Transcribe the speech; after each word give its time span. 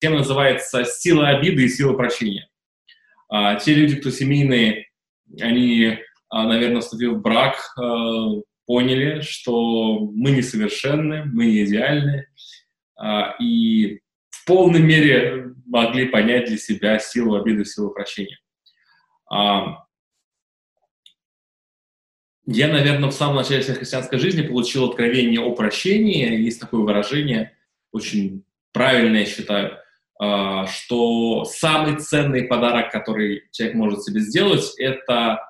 Тема 0.00 0.18
называется 0.18 0.84
«Сила 0.84 1.28
обиды 1.28 1.64
и 1.64 1.68
сила 1.68 1.92
прощения». 1.92 2.48
А, 3.28 3.56
те 3.56 3.74
люди, 3.74 3.96
кто 3.96 4.10
семейные, 4.10 4.88
они, 5.38 5.98
а, 6.30 6.46
наверное, 6.46 6.80
вступив 6.80 7.12
в 7.12 7.20
брак, 7.20 7.72
а, 7.76 8.30
поняли, 8.66 9.20
что 9.20 10.00
мы 10.00 10.30
несовершенны, 10.30 11.26
мы 11.26 11.46
не 11.46 11.64
идеальны, 11.64 12.26
а, 12.96 13.36
и 13.38 14.00
в 14.30 14.46
полной 14.46 14.80
мере 14.80 15.52
могли 15.66 16.06
понять 16.06 16.46
для 16.46 16.56
себя 16.56 16.98
силу 16.98 17.36
обиды, 17.36 17.66
силу 17.66 17.90
прощения. 17.90 18.38
Я, 22.46 22.66
наверное, 22.66 23.10
в 23.10 23.14
самом 23.14 23.36
начале 23.36 23.62
своей 23.62 23.78
христианской 23.78 24.18
жизни 24.18 24.42
получил 24.42 24.86
откровение 24.86 25.40
о 25.40 25.54
прощении. 25.54 26.40
Есть 26.40 26.58
такое 26.58 26.80
выражение, 26.80 27.56
очень 27.92 28.44
правильное, 28.72 29.20
я 29.20 29.26
считаю, 29.26 29.78
что 30.20 31.44
самый 31.46 31.96
ценный 31.98 32.42
подарок, 32.42 32.92
который 32.92 33.44
человек 33.52 33.76
может 33.76 34.02
себе 34.02 34.20
сделать, 34.20 34.74
это 34.76 35.40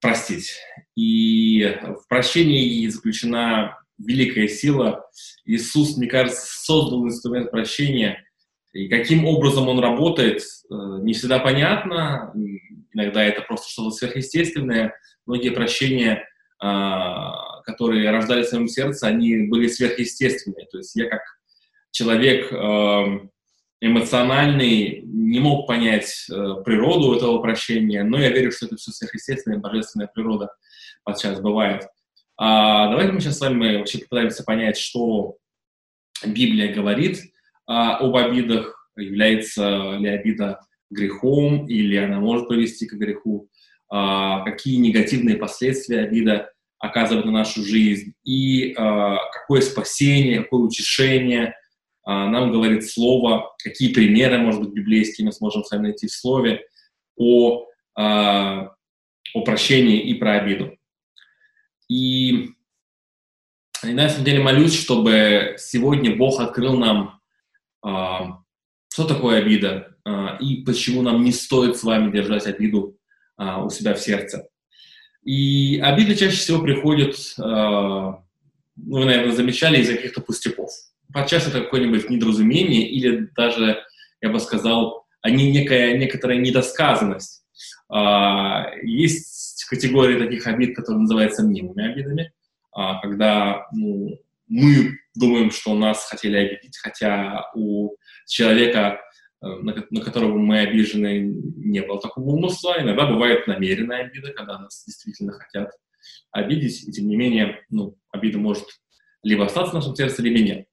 простить. 0.00 0.54
И 0.96 1.78
в 1.82 2.06
прощении 2.08 2.86
заключена 2.88 3.78
великая 3.98 4.48
сила. 4.48 5.04
Иисус, 5.44 5.96
мне 5.96 6.08
кажется, 6.08 6.46
создал 6.46 7.06
инструмент 7.06 7.50
прощения. 7.50 8.24
И 8.72 8.88
каким 8.88 9.24
образом 9.24 9.68
он 9.68 9.80
работает, 9.80 10.40
э, 10.42 10.74
не 11.02 11.12
всегда 11.12 11.38
понятно. 11.38 12.32
Иногда 12.92 13.22
это 13.22 13.42
просто 13.42 13.68
что-то 13.68 13.90
сверхъестественное. 13.90 14.94
Многие 15.26 15.50
прощения, 15.50 16.24
а, 16.60 17.60
которые 17.62 18.10
рождались 18.10 18.46
в 18.46 18.50
своем 18.50 18.68
сердце, 18.68 19.06
они 19.06 19.48
были 19.48 19.68
сверхъестественные. 19.68 20.66
То 20.70 20.78
есть 20.78 20.94
я 20.96 21.08
как 21.08 21.20
человек 21.90 22.52
эм, 22.52 23.30
эмоциональный 23.80 25.02
не 25.04 25.40
мог 25.40 25.66
понять 25.66 26.26
э, 26.30 26.62
природу 26.64 27.14
этого 27.14 27.38
прощения, 27.38 28.04
но 28.04 28.18
я 28.18 28.30
верю, 28.30 28.52
что 28.52 28.66
это 28.66 28.76
все 28.76 28.90
сверхъестественная 28.90 29.58
божественная 29.58 30.08
природа 30.08 30.50
подчас 31.04 31.40
бывает. 31.40 31.86
А, 32.36 32.90
давайте 32.90 33.12
мы 33.12 33.20
сейчас 33.20 33.38
с 33.38 33.40
вами 33.40 33.78
вообще 33.78 33.98
попытаемся 33.98 34.44
понять, 34.44 34.76
что 34.76 35.36
Библия 36.24 36.72
говорит 36.74 37.20
а, 37.66 37.96
об 37.96 38.16
обидах, 38.16 38.90
является 38.96 39.96
ли 39.98 40.08
обида 40.08 40.60
грехом 40.90 41.66
или 41.66 41.96
она 41.96 42.18
может 42.18 42.48
привести 42.48 42.86
к 42.86 42.94
греху, 42.94 43.48
а, 43.88 44.44
какие 44.44 44.76
негативные 44.76 45.36
последствия 45.36 46.00
обида 46.00 46.50
оказывает 46.78 47.24
на 47.24 47.32
нашу 47.32 47.62
жизнь? 47.62 48.12
И 48.24 48.74
а, 48.76 49.16
какое 49.32 49.62
спасение, 49.62 50.42
какое 50.42 50.60
утешение– 50.60 51.54
нам 52.10 52.50
говорит 52.50 52.88
Слово, 52.88 53.54
какие 53.62 53.92
примеры, 53.92 54.38
может 54.38 54.62
быть, 54.62 54.72
библейские 54.72 55.26
мы 55.26 55.32
сможем 55.32 55.62
с 55.62 55.70
вами 55.70 55.82
найти 55.82 56.08
в 56.08 56.12
Слове 56.12 56.64
о, 57.16 57.66
а, 57.94 58.74
о 59.34 59.40
прощении 59.44 60.00
и 60.00 60.14
про 60.14 60.40
обиду. 60.40 60.76
И, 61.88 62.50
и 63.84 63.92
на 63.92 64.08
самом 64.08 64.24
деле 64.24 64.42
молюсь, 64.42 64.80
чтобы 64.80 65.54
сегодня 65.58 66.16
Бог 66.16 66.40
открыл 66.40 66.76
нам, 66.76 67.20
а, 67.82 68.38
что 68.92 69.04
такое 69.04 69.38
обида 69.38 69.86
и 70.40 70.64
почему 70.64 71.02
нам 71.02 71.22
не 71.22 71.30
стоит 71.30 71.76
с 71.76 71.84
вами 71.84 72.10
держать 72.10 72.46
обиду 72.46 72.98
у 73.38 73.70
себя 73.70 73.94
в 73.94 74.00
сердце. 74.00 74.48
И 75.22 75.78
обида 75.78 76.16
чаще 76.16 76.36
всего 76.36 76.60
приходит, 76.60 77.16
ну, 77.36 78.24
вы, 78.76 79.04
наверное, 79.04 79.32
замечали, 79.32 79.80
из 79.80 79.88
каких-то 79.88 80.22
пустяков 80.22 80.70
подчас 81.12 81.46
это 81.46 81.60
какое-нибудь 81.60 82.10
недоразумение 82.10 82.88
или 82.88 83.28
даже, 83.36 83.82
я 84.20 84.30
бы 84.30 84.40
сказал, 84.40 85.06
они 85.22 85.50
некая, 85.50 85.96
некоторая 85.96 86.38
недосказанность. 86.38 87.44
А, 87.88 88.70
есть 88.82 89.64
категории 89.70 90.18
таких 90.18 90.46
обид, 90.46 90.74
которые 90.74 91.02
называются 91.02 91.44
мнимыми 91.44 91.92
обидами, 91.92 92.32
а, 92.72 93.00
когда 93.00 93.66
ну, 93.72 94.18
мы 94.48 94.98
думаем, 95.14 95.50
что 95.50 95.74
нас 95.74 96.08
хотели 96.08 96.36
обидеть, 96.36 96.76
хотя 96.78 97.46
у 97.54 97.94
человека, 98.26 99.00
э, 99.42 99.46
на, 99.46 99.74
на 99.90 100.00
которого 100.00 100.36
мы 100.36 100.60
обижены, 100.60 101.20
не 101.56 101.82
было 101.82 102.00
такого 102.00 102.30
умысла. 102.30 102.76
Иногда 102.80 103.06
бывает 103.06 103.46
намеренная 103.46 104.06
обида, 104.06 104.32
когда 104.32 104.58
нас 104.58 104.84
действительно 104.84 105.32
хотят 105.32 105.70
обидеть, 106.32 106.88
и 106.88 106.92
тем 106.92 107.06
не 107.06 107.16
менее, 107.16 107.60
ну, 107.70 107.96
обида 108.10 108.38
может 108.38 108.66
либо 109.22 109.44
остаться 109.44 109.72
в 109.72 109.74
нашем 109.74 109.94
сердце, 109.94 110.22
либо 110.22 110.40
нет. 110.40 110.66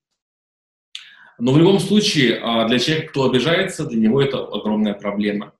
Но 1.39 1.51
в 1.51 1.57
любом 1.57 1.79
случае, 1.79 2.39
а, 2.41 2.67
для 2.67 2.79
человека, 2.79 3.09
кто 3.09 3.29
обижается, 3.29 3.85
для 3.85 3.99
него 3.99 4.21
это 4.21 4.39
огромная 4.39 4.93
проблема. 4.93 5.53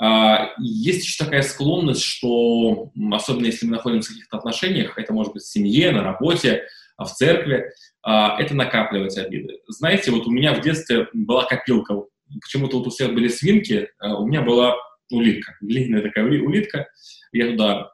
А, 0.00 0.52
есть 0.58 1.04
еще 1.04 1.22
такая 1.22 1.42
склонность, 1.42 2.02
что, 2.02 2.90
особенно 3.12 3.46
если 3.46 3.66
мы 3.66 3.72
находимся 3.72 4.10
в 4.10 4.14
каких-то 4.14 4.38
отношениях, 4.38 4.98
это 4.98 5.12
может 5.12 5.34
быть 5.34 5.42
в 5.42 5.50
семье, 5.50 5.90
на 5.90 6.02
работе, 6.02 6.64
а, 6.96 7.04
в 7.04 7.12
церкви, 7.12 7.70
это 8.02 8.54
накапливать 8.54 9.18
обиды. 9.18 9.58
Знаете, 9.68 10.10
вот 10.10 10.26
у 10.26 10.30
меня 10.30 10.54
в 10.54 10.62
детстве 10.62 11.08
была 11.12 11.44
копилка. 11.44 11.96
Почему-то 12.40 12.78
вот 12.78 12.86
у 12.86 12.90
всех 12.90 13.12
были 13.12 13.28
свинки, 13.28 13.90
у 14.00 14.26
меня 14.26 14.40
была 14.40 14.74
улитка, 15.10 15.54
длинная 15.60 16.00
такая 16.00 16.24
улитка. 16.24 16.88
Я 17.32 17.50
туда, 17.50 17.92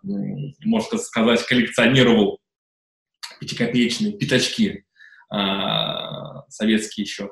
можно 0.64 0.98
сказать, 0.98 1.44
коллекционировал 1.44 2.38
пятикопеечные 3.40 4.12
пятачки 4.12 4.85
советский 6.48 7.02
еще. 7.02 7.30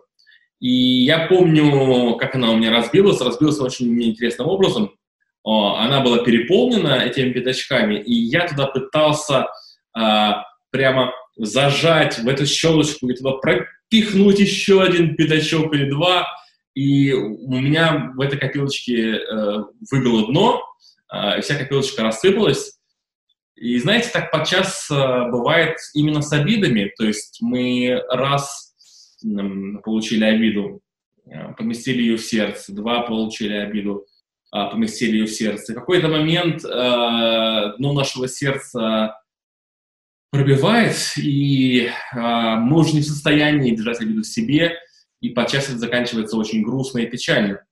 И 0.61 1.05
я 1.05 1.27
помню, 1.27 2.17
как 2.17 2.35
она 2.35 2.51
у 2.51 2.57
меня 2.57 2.71
разбилась. 2.71 3.21
Разбилась 3.21 3.61
очень 3.61 4.03
интересным 4.03 4.49
образом. 4.49 4.93
Она 5.45 6.01
была 6.01 6.25
переполнена 6.25 7.05
этими 7.05 7.33
пятачками, 7.33 8.01
и 8.01 8.15
я 8.15 8.49
туда 8.49 8.67
пытался 8.67 9.47
а, 9.95 10.45
прямо 10.71 11.13
зажать 11.37 12.19
в 12.19 12.29
эту 12.29 12.47
щелочку 12.47 13.09
и 13.09 13.15
туда 13.15 13.33
пропихнуть 13.33 14.39
еще 14.39 14.83
один 14.83 15.17
пятачок 15.17 15.75
или 15.75 15.91
два. 15.91 16.27
И 16.75 17.13
у 17.13 17.53
меня 17.53 18.13
в 18.17 18.21
этой 18.21 18.39
копилочке 18.39 19.19
э, 19.19 19.59
выбило 19.93 20.27
дно, 20.27 20.61
э, 21.13 21.41
вся 21.41 21.55
копилочка 21.55 22.03
рассыпалась. 22.03 22.74
И 23.57 23.79
знаете, 23.79 24.11
так 24.13 24.31
подчас 24.33 24.89
э, 24.91 25.31
бывает 25.31 25.77
именно 25.95 26.23
с 26.23 26.33
обидами. 26.33 26.93
То 26.97 27.05
есть 27.05 27.39
мы 27.41 28.03
раз 28.11 28.75
получили 29.85 30.25
обиду, 30.25 30.81
э, 31.27 31.53
поместили 31.55 32.03
ее 32.03 32.17
в 32.17 32.25
сердце, 32.25 32.75
два 32.75 33.03
получили 33.03 33.55
обиду, 33.55 34.07
а, 34.51 34.67
поместили 34.67 35.19
ее 35.19 35.27
в 35.27 35.33
сердце. 35.33 35.73
В 35.73 35.77
какой-то 35.77 36.09
момент 36.09 36.65
э, 36.65 36.69
дно 37.79 37.93
нашего 37.93 38.27
сердца 38.27 39.21
пробивает, 40.31 40.97
и 41.17 41.91
мы 42.13 42.81
уже 42.81 42.95
не 42.95 43.03
в 43.03 43.07
состоянии 43.07 43.71
держать 43.71 44.01
обиду 44.01 44.23
в 44.23 44.27
себе, 44.27 44.77
и 45.21 45.31
подчас 45.31 45.69
это 45.69 45.79
заканчивается 45.79 46.37
очень 46.37 46.65
грустно 46.65 46.99
и 46.99 47.07
печально. 47.07 47.65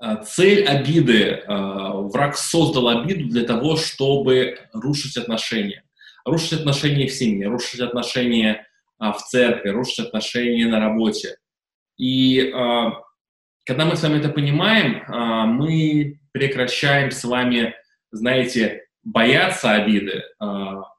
А, 0.00 0.16
цель 0.16 0.64
обиды, 0.64 1.42
а, 1.46 1.92
враг 1.92 2.36
создал 2.36 2.88
обиду 2.88 3.28
для 3.28 3.44
того, 3.44 3.76
чтобы 3.76 4.58
рушить 4.72 5.16
отношения. 5.16 5.82
Рушить 6.24 6.52
отношения 6.52 7.08
в 7.08 7.12
семье, 7.12 7.48
рушить 7.48 7.80
отношения 7.80 8.66
а, 8.98 9.12
в 9.12 9.24
церкви, 9.26 9.70
рушить 9.70 10.00
отношения 10.00 10.66
на 10.66 10.78
работе. 10.78 11.36
И 11.96 12.52
когда 13.64 13.84
мы 13.84 13.96
с 13.96 14.02
вами 14.04 14.20
это 14.20 14.28
понимаем, 14.28 15.02
мы 15.56 16.20
прекращаем 16.30 17.10
с 17.10 17.24
вами, 17.24 17.74
знаете, 18.12 18.84
бояться 19.02 19.72
обиды. 19.72 20.22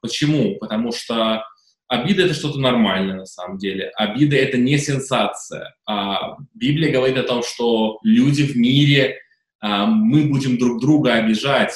Почему? 0.02 0.58
Потому 0.58 0.92
что 0.92 1.42
Обида— 1.90 2.22
это 2.26 2.34
что-то 2.34 2.60
нормальное 2.60 3.16
на 3.16 3.26
самом 3.26 3.58
деле. 3.58 3.90
Обида— 3.96 4.36
это 4.38 4.56
не 4.56 4.78
сенсация. 4.78 5.74
А 5.84 6.36
Библия 6.54 6.92
говорит 6.92 7.18
о 7.18 7.24
том, 7.24 7.42
что 7.42 7.98
люди 8.04 8.44
в 8.44 8.56
мире, 8.56 9.18
а, 9.58 9.86
мы 9.86 10.28
будем 10.28 10.56
друг 10.56 10.80
друга 10.80 11.14
обижать. 11.14 11.74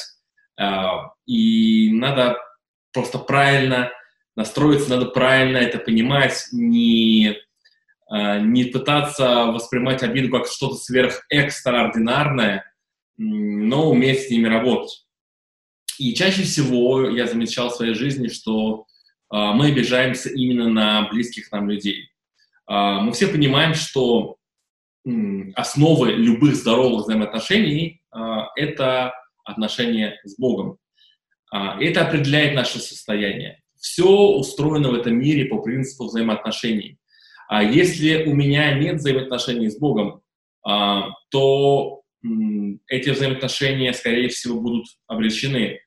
А, 0.57 1.11
и 1.27 1.91
надо 1.93 2.37
просто 2.93 3.19
правильно 3.19 3.91
настроиться, 4.37 4.89
надо 4.89 5.07
правильно 5.07 5.57
это 5.57 5.79
понимать, 5.79 6.47
не, 6.53 7.37
а, 8.09 8.39
не 8.39 8.67
пытаться 8.67 9.47
воспринимать 9.47 10.05
обиду 10.05 10.31
как 10.31 10.47
что-то 10.47 10.77
сверхэкстраординарное, 10.77 12.73
но 13.17 13.91
уметь 13.91 14.29
с 14.29 14.31
ними 14.31 14.47
работать. 14.47 15.07
И 15.99 16.15
чаще 16.15 16.43
всего 16.43 17.09
я 17.09 17.27
замечал 17.27 17.71
в 17.71 17.75
своей 17.75 17.95
жизни, 17.95 18.29
что 18.29 18.87
мы 19.35 19.67
обижаемся 19.67 20.31
именно 20.31 20.69
на 20.69 21.09
близких 21.09 21.51
нам 21.51 21.69
людей. 21.69 22.11
А, 22.67 23.01
мы 23.01 23.13
все 23.13 23.27
понимаем, 23.27 23.75
что 23.75 24.37
основы 25.55 26.13
любых 26.13 26.55
здоровых 26.55 27.05
взаимоотношений 27.05 28.03
а,— 28.11 28.49
это 28.57 29.13
отношения 29.45 30.21
с 30.25 30.39
Богом. 30.39 30.79
Это 31.53 32.07
определяет 32.07 32.55
наше 32.55 32.79
состояние. 32.79 33.61
Все 33.79 34.09
устроено 34.09 34.89
в 34.89 34.95
этом 34.95 35.19
мире 35.19 35.45
по 35.45 35.61
принципу 35.61 36.07
взаимоотношений. 36.07 36.99
А 37.49 37.63
если 37.63 38.25
у 38.25 38.35
меня 38.35 38.75
нет 38.75 38.97
взаимоотношений 38.97 39.69
с 39.69 39.79
Богом, 39.79 40.23
а, 40.67 41.11
то 41.31 42.03
эти 42.89 43.11
взаимоотношения, 43.11 43.93
скорее 43.93 44.29
всего, 44.29 44.61
будут 44.61 44.87
обречены. 45.07 45.81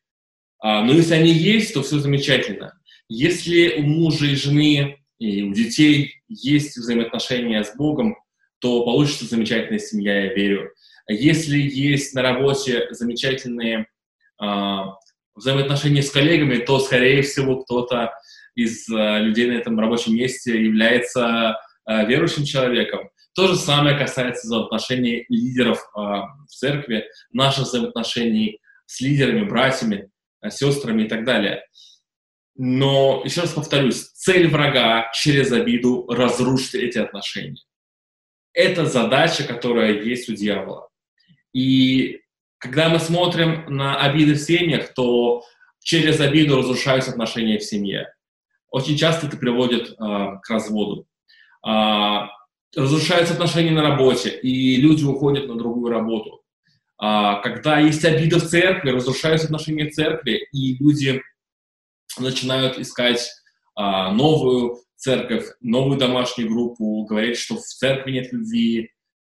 А, 0.59 0.83
но 0.83 0.93
если 0.93 1.15
они 1.15 1.31
есть, 1.31 1.73
то 1.73 1.81
все 1.81 1.97
замечательно. 1.97 2.79
Если 3.09 3.79
у 3.79 3.83
мужа 3.83 4.25
и 4.25 4.35
жены 4.35 4.99
и 5.19 5.43
у 5.43 5.53
детей 5.53 6.21
есть 6.27 6.77
взаимоотношения 6.77 7.63
с 7.63 7.75
Богом, 7.75 8.15
то 8.59 8.83
получится 8.83 9.25
замечательная 9.25 9.79
семья, 9.79 10.25
я 10.25 10.33
верю. 10.33 10.71
Если 11.07 11.57
есть 11.57 12.13
на 12.13 12.21
работе 12.21 12.87
замечательные 12.91 13.87
э, 14.41 14.45
взаимоотношения 15.35 16.01
с 16.01 16.11
коллегами, 16.11 16.57
то, 16.57 16.79
скорее 16.79 17.21
всего, 17.21 17.63
кто-то 17.63 18.11
из 18.55 18.89
э, 18.89 19.19
людей 19.19 19.49
на 19.49 19.53
этом 19.53 19.79
рабочем 19.79 20.15
месте 20.15 20.61
является 20.61 21.57
э, 21.87 22.05
верующим 22.07 22.43
человеком. 22.43 23.09
То 23.33 23.47
же 23.47 23.55
самое 23.55 23.97
касается 23.97 24.47
взаимоотношений 24.47 25.25
лидеров 25.29 25.79
э, 25.95 25.99
в 25.99 26.47
церкви, 26.49 27.05
наших 27.31 27.65
взаимоотношений 27.65 28.59
с 28.87 28.99
лидерами, 28.99 29.47
братьями, 29.47 30.09
э, 30.41 30.49
сестрами 30.49 31.03
и 31.03 31.07
так 31.07 31.23
далее. 31.23 31.63
Но, 32.57 33.21
еще 33.23 33.41
раз 33.41 33.51
повторюсь, 33.53 34.09
цель 34.13 34.47
врага 34.47 35.11
через 35.13 35.51
обиду 35.51 36.07
разрушить 36.09 36.73
эти 36.73 36.97
отношения. 36.97 37.61
Это 38.53 38.87
задача, 38.87 39.43
которая 39.43 40.01
есть 40.01 40.27
у 40.27 40.33
дьявола. 40.33 40.89
И 41.53 42.21
когда 42.57 42.89
мы 42.89 42.97
смотрим 42.97 43.65
на 43.67 43.99
обиды 44.01 44.33
в 44.33 44.39
семьях, 44.39 44.93
то 44.95 45.43
через 45.81 46.19
обиду 46.19 46.57
разрушаются 46.57 47.11
отношения 47.11 47.59
в 47.59 47.63
семье. 47.63 48.11
Очень 48.69 48.97
часто 48.97 49.27
это 49.27 49.37
приводит 49.37 49.91
э, 49.91 49.95
к 49.95 50.49
разводу. 50.49 51.07
Э, 51.65 52.27
разрушаются 52.75 53.35
отношения 53.35 53.71
на 53.71 53.83
работе, 53.83 54.29
и 54.29 54.77
люди 54.77 55.03
уходят 55.03 55.47
на 55.47 55.55
другую 55.55 55.91
работу. 55.91 56.41
Э, 57.01 57.35
когда 57.43 57.77
есть 57.79 58.03
обида 58.03 58.39
в 58.39 58.47
церкви, 58.47 58.89
разрушаются 58.89 59.45
отношения 59.45 59.85
в 59.85 59.93
церкви, 59.93 60.47
и 60.51 60.83
люди 60.83 61.21
начинают 62.19 62.77
искать 62.79 63.29
а, 63.75 64.11
новую 64.11 64.77
церковь, 64.95 65.45
новую 65.61 65.97
домашнюю 65.97 66.49
группу, 66.49 67.05
говорить, 67.05 67.37
что 67.37 67.55
в 67.55 67.61
церкви 67.61 68.11
нет 68.11 68.33
любви. 68.33 68.91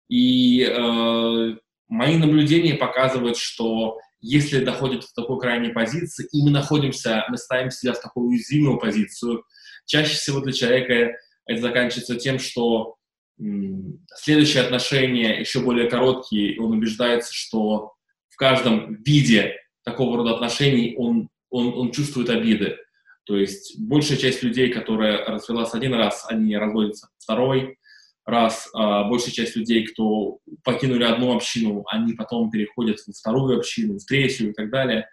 И 0.08 0.62
э, 0.62 1.56
мои 1.88 2.16
наблюдения 2.19 2.75
показывают, 2.75 3.38
что 3.38 3.98
если 4.20 4.64
доходит 4.64 5.04
в 5.04 5.14
такой 5.14 5.40
крайней 5.40 5.70
позиции, 5.70 6.28
и 6.32 6.42
мы 6.42 6.50
находимся, 6.50 7.25
мы 7.28 7.38
ставим 7.38 7.70
себя 7.70 7.94
в 7.94 8.00
такую 8.00 8.28
уязвимую 8.28 8.78
позицию, 8.78 9.44
чаще 9.86 10.14
всего 10.14 10.40
для 10.40 10.52
человека 10.52 11.16
это 11.46 11.60
заканчивается 11.60 12.16
тем, 12.16 12.38
что 12.38 12.96
м, 13.40 14.04
следующие 14.16 14.62
отношения 14.62 15.40
еще 15.40 15.60
более 15.60 15.88
короткие, 15.88 16.54
и 16.54 16.58
он 16.58 16.72
убеждается, 16.72 17.32
что 17.32 17.92
в 18.28 18.36
каждом 18.36 18.94
виде 19.02 19.56
такого 19.84 20.16
рода 20.16 20.34
отношений 20.34 20.94
он 20.96 21.28
он, 21.55 21.73
он 21.79 21.93
чувствует 21.93 22.31
обиды. 22.31 22.77
То 23.25 23.37
есть 23.37 23.79
большая 23.79 24.19
часть 24.19 24.43
людей, 24.43 24.73
которая 24.73 25.25
развелась 25.25 25.73
один 25.73 25.95
раз, 25.95 26.27
они 26.29 26.56
разводятся 26.56 27.09
второй 27.19 27.79
раз. 28.27 28.69
А 28.75 29.05
большая 29.05 29.33
часть 29.33 29.55
людей, 29.55 29.87
кто 29.87 30.39
покинули 30.65 31.05
одну 31.05 31.35
общину, 31.35 31.85
они 31.87 32.15
потом 32.15 32.51
переходят 32.51 32.99
во 33.06 33.12
вторую 33.12 33.59
общину, 33.59 33.99
в 33.99 34.05
третью 34.05 34.51
и 34.51 34.53
так 34.53 34.71
далее. 34.71 35.09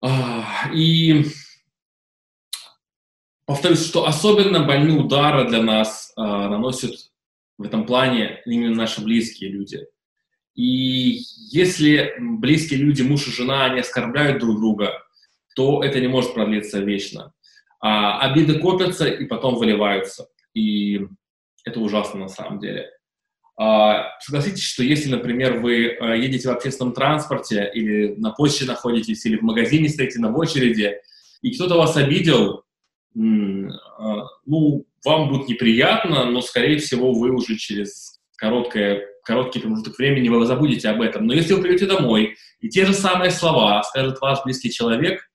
А, 0.00 0.70
и 0.74 1.26
повторюсь, 3.44 3.86
что 3.86 4.06
особенно 4.06 4.64
больные 4.64 4.98
удары 4.98 5.46
для 5.46 5.62
нас 5.62 6.12
а, 6.16 6.48
наносят 6.48 6.94
в 7.58 7.64
этом 7.64 7.86
плане 7.86 8.40
именно 8.46 8.74
наши 8.74 9.04
близкие 9.04 9.50
люди. 9.50 9.86
И 10.54 11.22
если 11.50 12.14
близкие 12.18 12.80
люди, 12.80 13.02
муж 13.02 13.26
и 13.26 13.30
жена, 13.30 13.66
они 13.66 13.80
оскорбляют 13.80 14.40
друг 14.40 14.58
друга, 14.58 15.02
то 15.54 15.82
это 15.82 16.00
не 16.00 16.08
может 16.08 16.34
продлиться 16.34 16.80
вечно. 16.80 17.32
А 17.80 18.20
обиды 18.20 18.58
копятся 18.58 19.06
и 19.06 19.26
потом 19.26 19.56
выливаются. 19.56 20.28
И 20.54 21.00
это 21.64 21.80
ужасно 21.80 22.20
на 22.20 22.28
самом 22.28 22.60
деле. 22.60 22.90
А, 23.56 24.18
согласитесь, 24.20 24.62
что 24.62 24.82
если, 24.82 25.10
например, 25.10 25.60
вы 25.60 25.86
э, 25.86 26.18
едете 26.18 26.48
в 26.48 26.52
общественном 26.52 26.94
транспорте 26.94 27.70
или 27.72 28.14
на 28.16 28.30
почте 28.30 28.64
находитесь, 28.64 29.24
или 29.26 29.36
в 29.36 29.42
магазине 29.42 29.88
стоите 29.88 30.18
на 30.20 30.34
очереди, 30.34 30.96
и 31.42 31.54
кто-то 31.54 31.76
вас 31.76 31.96
обидел, 31.96 32.64
э, 33.14 33.18
ну, 33.18 34.86
вам 35.04 35.28
будет 35.28 35.48
неприятно, 35.48 36.24
но, 36.24 36.40
скорее 36.40 36.78
всего, 36.78 37.12
вы 37.12 37.30
уже 37.30 37.56
через 37.56 38.20
короткое, 38.36 39.06
короткий 39.22 39.60
промежуток 39.60 39.98
времени 39.98 40.28
вы 40.28 40.44
забудете 40.46 40.88
об 40.88 41.00
этом. 41.00 41.26
Но 41.26 41.32
если 41.32 41.54
вы 41.54 41.62
придете 41.62 41.86
домой, 41.86 42.36
и 42.60 42.68
те 42.68 42.86
же 42.86 42.92
самые 42.92 43.30
слова 43.30 43.82
скажет 43.82 44.20
ваш 44.20 44.42
близкий 44.44 44.70
человек, 44.70 45.28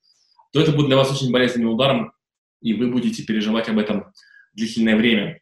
то 0.52 0.62
это 0.62 0.72
будет 0.72 0.88
для 0.88 0.98
вас 0.98 1.12
очень 1.12 1.32
болезненным 1.32 1.74
ударом, 1.74 2.14
и 2.62 2.74
вы 2.74 2.92
будете 2.92 3.24
переживать 3.24 3.70
об 3.70 3.78
этом 3.78 4.14
длительное 4.54 4.96
время. 4.96 5.40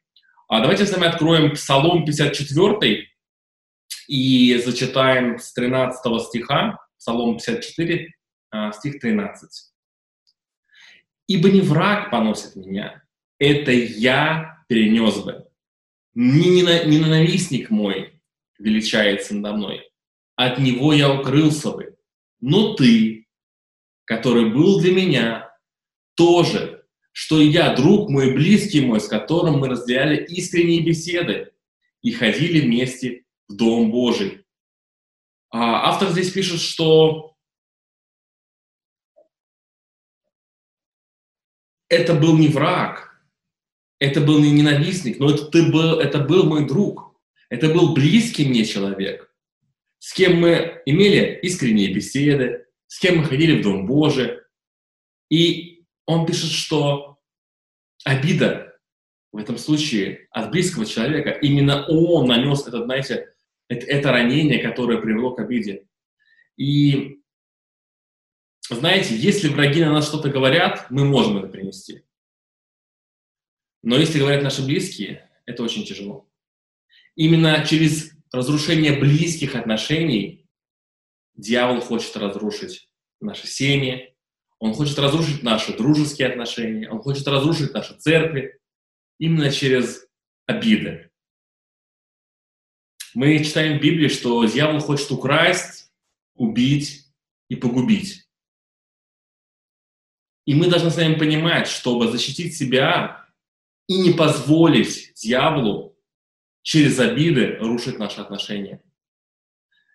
А 0.47 0.61
давайте 0.61 0.85
с 0.85 0.91
вами 0.91 1.07
откроем 1.07 1.53
Псалом 1.53 2.05
54 2.05 3.07
и 4.07 4.57
зачитаем 4.63 5.39
с 5.39 5.53
13 5.53 6.21
стиха, 6.21 6.77
Псалом 6.97 7.37
54, 7.37 8.11
а, 8.51 8.71
стих 8.71 8.99
13. 8.99 9.49
«Ибо 11.27 11.49
не 11.49 11.61
враг 11.61 12.11
поносит 12.11 12.55
меня, 12.55 13.03
это 13.39 13.71
я 13.71 14.63
перенес 14.67 15.17
бы. 15.19 15.45
Не 16.13 16.61
ненавистник 16.61 17.69
мой 17.69 18.14
величается 18.65 19.35
надо 19.35 19.55
мной, 19.55 19.91
от 20.35 20.57
него 20.57 20.91
я 20.91 21.13
укрылся 21.13 21.71
бы. 21.71 21.95
Но 22.41 22.73
ты, 22.73 23.27
который 24.05 24.51
был 24.51 24.81
для 24.81 24.91
меня 24.91 25.55
тоже, 26.15 26.85
что 27.11 27.39
я, 27.39 27.73
друг 27.75 28.09
мой, 28.09 28.33
близкий 28.33 28.81
мой, 28.81 28.99
с 28.99 29.07
которым 29.07 29.59
мы 29.59 29.69
разделяли 29.69 30.25
искренние 30.25 30.81
беседы 30.81 31.53
и 32.01 32.11
ходили 32.11 32.61
вместе 32.61 33.23
в 33.47 33.55
Дом 33.55 33.91
Божий. 33.91 34.45
А 35.49 35.89
автор 35.89 36.09
здесь 36.09 36.31
пишет, 36.31 36.59
что 36.59 37.37
это 41.87 42.15
был 42.15 42.37
не 42.37 42.47
враг, 42.47 43.23
это 43.99 44.19
был 44.19 44.39
не 44.39 44.51
ненавистник, 44.51 45.19
но 45.19 45.29
это, 45.29 45.45
ты 45.45 45.71
был, 45.71 45.99
это 45.99 46.19
был 46.19 46.43
мой 46.45 46.67
друг, 46.67 47.14
это 47.49 47.69
был 47.69 47.93
близкий 47.93 48.47
мне 48.47 48.65
человек, 48.65 49.33
с 49.99 50.13
кем 50.13 50.39
мы 50.39 50.81
имели 50.85 51.39
искренние 51.41 51.93
беседы, 51.93 52.65
с 52.87 52.99
кем 52.99 53.17
мы 53.17 53.23
ходили 53.25 53.59
в 53.59 53.63
Дом 53.63 53.85
Божий. 53.85 54.39
И 55.29 55.85
он 56.05 56.25
пишет, 56.25 56.51
что 56.51 57.19
обида 58.03 58.77
в 59.31 59.37
этом 59.37 59.57
случае 59.57 60.27
от 60.31 60.51
близкого 60.51 60.85
человека, 60.85 61.31
именно 61.31 61.85
он 61.87 62.27
нанес 62.27 62.67
это, 62.67 62.83
знаете, 62.83 63.33
это, 63.67 63.85
это 63.85 64.11
ранение, 64.11 64.59
которое 64.59 65.01
привело 65.01 65.31
к 65.31 65.39
обиде. 65.39 65.87
И 66.55 67.21
знаете, 68.69 69.15
если 69.15 69.49
враги 69.49 69.83
на 69.83 69.91
нас 69.91 70.07
что-то 70.07 70.29
говорят, 70.29 70.89
мы 70.89 71.05
можем 71.05 71.37
это 71.37 71.47
принести. 71.47 72.03
Но 73.83 73.97
если 73.97 74.19
говорят 74.19 74.43
наши 74.43 74.65
близкие, 74.65 75.29
это 75.45 75.63
очень 75.63 75.85
тяжело. 75.85 76.29
Именно 77.15 77.65
через 77.65 78.11
разрушение 78.31 78.99
близких 78.99 79.55
отношений 79.55 80.45
Дьявол 81.35 81.81
хочет 81.81 82.15
разрушить 82.15 82.89
наши 83.19 83.45
семьи, 83.47 84.15
он 84.57 84.73
хочет 84.73 84.97
разрушить 84.97 85.43
наши 85.43 85.75
дружеские 85.75 86.29
отношения, 86.29 86.89
он 86.89 87.01
хочет 87.01 87.27
разрушить 87.27 87.73
наши 87.73 87.93
церкви 87.95 88.59
именно 89.19 89.51
через 89.51 90.07
обиды. 90.45 91.11
Мы 93.13 93.43
читаем 93.43 93.77
в 93.77 93.81
Библии, 93.81 94.07
что 94.07 94.45
дьявол 94.45 94.79
хочет 94.79 95.11
украсть, 95.11 95.91
убить 96.35 97.05
и 97.49 97.55
погубить. 97.55 98.29
И 100.45 100.53
мы 100.53 100.67
должны 100.67 100.89
с 100.89 100.97
вами 100.97 101.15
понимать, 101.15 101.67
чтобы 101.67 102.09
защитить 102.11 102.55
себя 102.55 103.29
и 103.87 103.97
не 103.99 104.13
позволить 104.13 105.13
дьяволу 105.15 105.94
через 106.65 106.99
обиды 106.99 107.57
рушить 107.59 107.99
наши 107.99 108.19
отношения. 108.19 108.81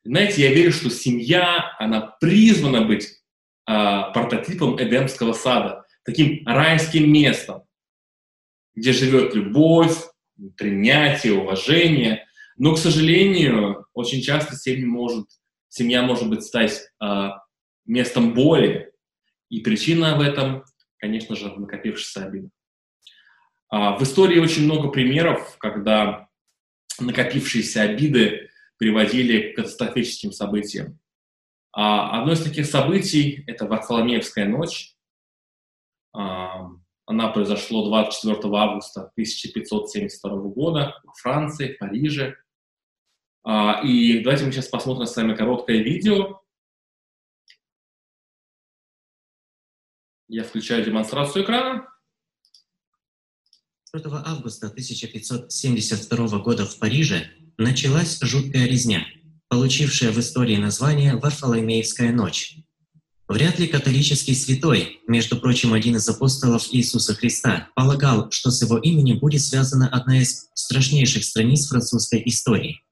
Знаете, 0.05 0.43
я 0.43 0.55
верю, 0.55 0.73
что 0.73 0.89
семья, 0.89 1.75
она 1.81 2.01
призвана 2.21 2.83
быть 2.83 3.09
э, 3.09 4.03
прототипом 4.15 4.81
Эдемского 4.81 5.33
сада, 5.33 5.85
таким 6.05 6.47
райским 6.47 7.13
местом, 7.13 7.65
где 8.77 8.93
живет 8.93 9.35
любовь, 9.35 9.99
принятие, 10.57 11.35
уважение. 11.35 12.29
Но, 12.57 12.75
к 12.75 12.79
сожалению, 12.79 13.87
очень 13.93 14.23
часто 14.23 14.55
семья 14.55 14.87
может, 14.87 15.27
семья 15.69 16.03
может 16.03 16.29
быть 16.29 16.45
стать 16.45 16.81
э, 17.03 17.29
местом 17.85 18.33
боли. 18.33 18.93
И 19.49 19.59
причина 19.59 20.17
в 20.17 20.21
этом, 20.21 20.63
конечно 20.99 21.35
же, 21.35 21.51
в 21.51 21.59
накопившейся 21.59 22.27
обиде. 22.27 22.51
А, 23.71 23.99
в 23.99 24.03
истории 24.05 24.39
очень 24.39 24.65
много 24.65 24.89
примеров, 24.89 25.57
когда 25.59 26.30
накопившиеся 27.01 27.83
обиды 27.83 28.51
приводили 28.77 29.53
к 29.53 29.57
катастрофическим 29.57 30.33
событиям. 30.33 30.99
А 31.73 32.21
одно 32.21 32.33
из 32.33 32.43
таких 32.43 32.67
событий– 32.67 33.45
это 33.47 33.67
Варфоломеевская 33.67 34.47
ночь. 34.47 34.97
А, 36.13 36.71
она 37.07 37.29
произошла 37.29 37.85
24 37.85 38.39
августа 38.57 39.03
1572 39.15 40.31
года 40.49 41.01
во 41.05 41.13
Франции, 41.15 41.75
в 41.75 41.79
Париже. 41.79 42.37
А, 43.45 43.81
и 43.85 44.21
давайте 44.23 44.45
мы 44.45 44.53
сейчас 44.53 44.69
посмотрим 44.69 45.07
с 45.07 45.17
вами 45.17 45.35
короткое 45.35 45.79
видео. 45.79 46.41
Я 50.29 50.45
включаю 50.45 50.85
демонстрацию 50.85 51.45
экрана. 51.45 51.90
4 53.93 54.23
августа 54.25 54.69
1572 54.69 56.39
года 56.39 56.65
в 56.65 56.79
Париже 56.79 57.29
началась 57.59 58.21
жуткая 58.21 58.67
резня, 58.67 59.05
получившая 59.49 60.13
в 60.13 60.21
истории 60.21 60.57
название 60.57 61.17
«Варфоломеевская 61.17 62.13
ночь». 62.13 62.59
Вряд 63.27 63.59
ли 63.59 63.67
католический 63.67 64.37
святой, 64.37 65.01
между 65.09 65.37
прочим, 65.41 65.73
один 65.73 65.97
из 65.97 66.09
апостолов 66.09 66.69
Иисуса 66.71 67.15
Христа, 67.15 67.69
полагал, 67.75 68.31
что 68.31 68.53
с 68.53 68.63
его 68.63 68.79
именем 68.79 69.19
будет 69.19 69.43
связана 69.43 69.89
одна 69.89 70.21
из 70.21 70.49
страшнейших 70.55 71.25
страниц 71.25 71.67
французской 71.67 72.23
истории. 72.27 72.83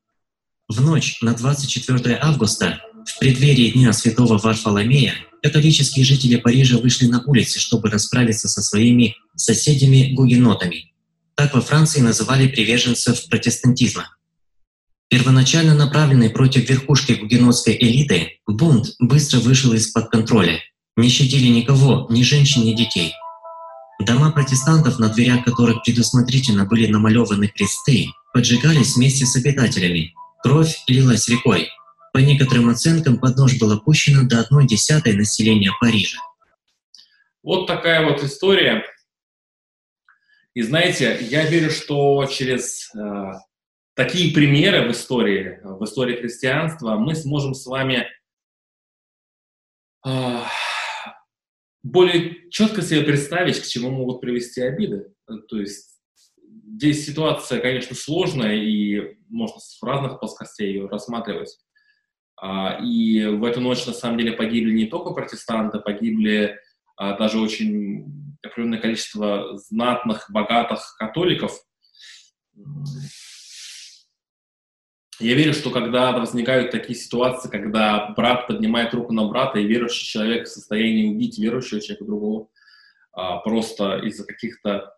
В 0.69 0.81
ночь 0.81 1.23
на 1.23 1.33
24 1.33 2.19
августа, 2.21 2.81
в 3.09 3.19
преддверии 3.19 3.71
Дня 3.71 3.93
Святого 3.93 4.39
Варфоломея, 4.39 5.15
католические 5.43 6.05
жители 6.05 6.37
Парижа 6.37 6.79
вышли 6.79 7.07
на 7.07 7.23
улицы, 7.25 7.59
чтобы 7.59 7.91
расправиться 7.91 8.49
со 8.49 8.61
своими 8.61 9.17
соседями-гугенотами. 9.35 10.93
Так 11.35 11.55
во 11.55 11.61
Франции 11.61 12.01
называли 12.01 12.49
приверженцев 12.49 13.27
протестантизма. 13.29 14.15
Первоначально 15.09 15.75
направленный 15.75 16.29
против 16.29 16.69
верхушки 16.69 17.13
гугенотской 17.13 17.77
элиты, 17.81 18.41
бунт 18.47 18.95
быстро 18.99 19.39
вышел 19.39 19.73
из-под 19.73 20.11
контроля. 20.11 20.61
Не 20.97 21.09
щадили 21.09 21.49
никого, 21.49 22.07
ни 22.11 22.23
женщин, 22.23 22.65
ни 22.65 22.75
детей. 22.75 23.15
Дома 24.05 24.31
протестантов, 24.33 24.99
на 24.99 25.09
дверях 25.09 25.45
которых 25.45 25.83
предусмотрительно 25.83 26.67
были 26.67 26.87
намалеваны 26.87 27.49
кресты, 27.49 28.09
поджигались 28.35 28.97
вместе 28.97 29.25
с 29.25 29.35
обитателями. 29.37 30.13
Кровь 30.43 30.77
лилась 30.87 31.29
рекой. 31.29 31.69
По 32.19 32.21
некоторым 32.21 32.69
оценкам, 32.69 33.21
под 33.21 33.37
нож 33.37 33.61
было 33.61 33.79
пущено 33.79 34.29
до 34.29 34.41
одной 34.41 34.67
десятой 34.67 35.13
населения 35.13 35.71
Парижа. 35.81 36.19
Вот 37.45 37.69
такая 37.69 38.05
вот 38.05 38.25
история. 38.25 38.85
И 40.53 40.63
знаете, 40.63 41.17
я 41.21 41.49
верю, 41.49 41.71
что 41.71 42.27
через 42.27 42.93
э, 42.93 43.35
такие 43.95 44.35
примеры 44.35 44.89
в 44.89 44.91
истории, 44.91 45.61
в 45.63 45.85
истории 45.85 46.17
христианства, 46.17 46.97
мы 46.97 47.15
сможем 47.15 47.55
с 47.55 47.65
вами 47.67 48.05
э, 50.05 50.41
более 51.85 52.51
четко 52.51 52.83
себе 52.83 53.03
представить, 53.03 53.63
к 53.63 53.65
чему 53.65 53.91
могут 53.91 54.21
привести 54.21 54.61
обиды. 54.61 55.15
То 55.49 55.61
есть 55.61 56.01
здесь 56.75 57.07
ситуация, 57.07 57.61
конечно, 57.61 57.95
сложная, 57.95 58.57
и 58.57 59.19
можно 59.29 59.61
с 59.61 59.81
разных 59.81 60.19
плоскостей 60.19 60.67
ее 60.67 60.89
рассматривать. 60.89 61.57
А, 62.41 62.79
и 62.83 63.27
в 63.27 63.45
эту 63.45 63.61
ночь, 63.61 63.85
на 63.87 63.93
самом 63.93 64.19
деле, 64.19 64.33
погибли 64.33 64.73
не 64.73 64.87
только 64.87 65.11
протестанты, 65.11 65.81
погибли 65.81 66.59
а, 66.97 67.17
даже 67.17 67.39
очень 67.39 68.37
определенное 68.43 68.79
количество 68.79 69.59
знатных, 69.59 70.27
богатых 70.31 70.97
католиков. 70.99 71.61
Я 75.21 75.35
верю, 75.35 75.53
что 75.53 75.71
когда 75.71 76.13
возникают 76.13 76.71
такие 76.71 76.97
ситуации, 76.97 77.51
когда 77.51 78.11
брат 78.17 78.47
поднимает 78.47 78.95
руку 78.95 79.13
на 79.13 79.27
брата, 79.27 79.59
и 79.59 79.67
верующий 79.67 80.07
человек 80.07 80.47
в 80.47 80.53
состоянии 80.53 81.13
убить 81.13 81.39
верующего 81.39 81.81
человека 81.81 82.05
другого, 82.05 82.49
а, 83.13 83.39
просто 83.39 83.99
из-за 83.99 84.25
каких-то 84.25 84.95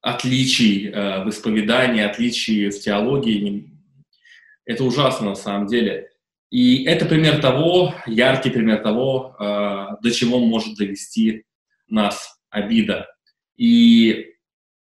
отличий 0.00 0.90
э, 0.90 1.24
в 1.24 1.28
исповедании, 1.28 2.02
отличий 2.02 2.70
в 2.70 2.78
теологии, 2.78 3.77
это 4.68 4.84
ужасно 4.84 5.30
на 5.30 5.34
самом 5.34 5.66
деле. 5.66 6.10
И 6.50 6.84
это 6.84 7.06
пример 7.06 7.40
того, 7.40 7.94
яркий 8.06 8.50
пример 8.50 8.82
того, 8.82 9.34
э, 9.38 9.86
до 10.02 10.10
чего 10.10 10.38
может 10.38 10.76
довести 10.76 11.44
нас 11.88 12.38
обида. 12.50 13.08
И 13.56 14.34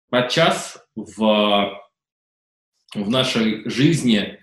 подчас 0.10 0.86
в, 0.96 1.82
в 2.94 3.10
нашей 3.10 3.68
жизни 3.70 4.40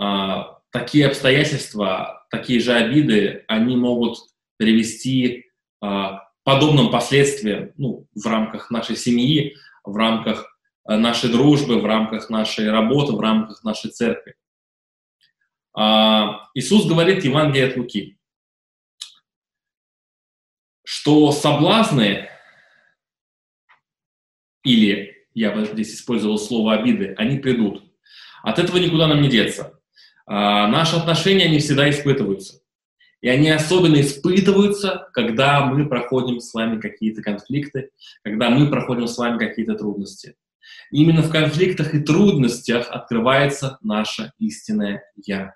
э, 0.00 0.36
такие 0.70 1.06
обстоятельства, 1.06 2.26
такие 2.30 2.58
же 2.58 2.72
обиды, 2.72 3.44
они 3.48 3.76
могут 3.76 4.18
привести 4.56 5.44
э, 5.82 6.10
подобным 6.42 6.90
последствиям 6.90 7.72
ну, 7.76 8.06
в 8.14 8.26
рамках 8.26 8.70
нашей 8.70 8.96
семьи, 8.96 9.56
в 9.84 9.94
рамках 9.94 10.46
нашей 10.86 11.30
дружбы, 11.30 11.80
в 11.80 11.84
рамках 11.84 12.30
нашей 12.30 12.70
работы, 12.70 13.12
в 13.12 13.20
рамках 13.20 13.62
нашей 13.62 13.90
церкви. 13.90 14.34
А, 15.82 16.50
Иисус 16.52 16.84
говорит 16.84 17.22
в 17.22 17.24
Евангелии 17.24 17.70
от 17.70 17.76
Луки, 17.78 18.18
что 20.84 21.32
соблазны, 21.32 22.28
или 24.62 25.26
я 25.32 25.52
бы 25.52 25.64
здесь 25.64 25.94
использовал 25.94 26.38
слово 26.38 26.74
обиды, 26.74 27.14
они 27.16 27.38
придут. 27.38 27.82
От 28.42 28.58
этого 28.58 28.76
никуда 28.76 29.06
нам 29.06 29.22
не 29.22 29.30
деться. 29.30 29.80
А, 30.26 30.68
наши 30.68 30.96
отношения, 30.96 31.46
они 31.46 31.60
всегда 31.60 31.88
испытываются. 31.88 32.60
И 33.22 33.30
они 33.30 33.48
особенно 33.48 34.02
испытываются, 34.02 35.08
когда 35.14 35.64
мы 35.64 35.88
проходим 35.88 36.40
с 36.40 36.52
вами 36.52 36.78
какие-то 36.78 37.22
конфликты, 37.22 37.88
когда 38.22 38.50
мы 38.50 38.68
проходим 38.68 39.06
с 39.06 39.16
вами 39.16 39.38
какие-то 39.38 39.76
трудности. 39.76 40.36
Именно 40.90 41.22
в 41.22 41.30
конфликтах 41.30 41.94
и 41.94 42.00
трудностях 42.00 42.90
открывается 42.90 43.78
наше 43.80 44.32
истинное 44.38 45.04
«Я». 45.16 45.54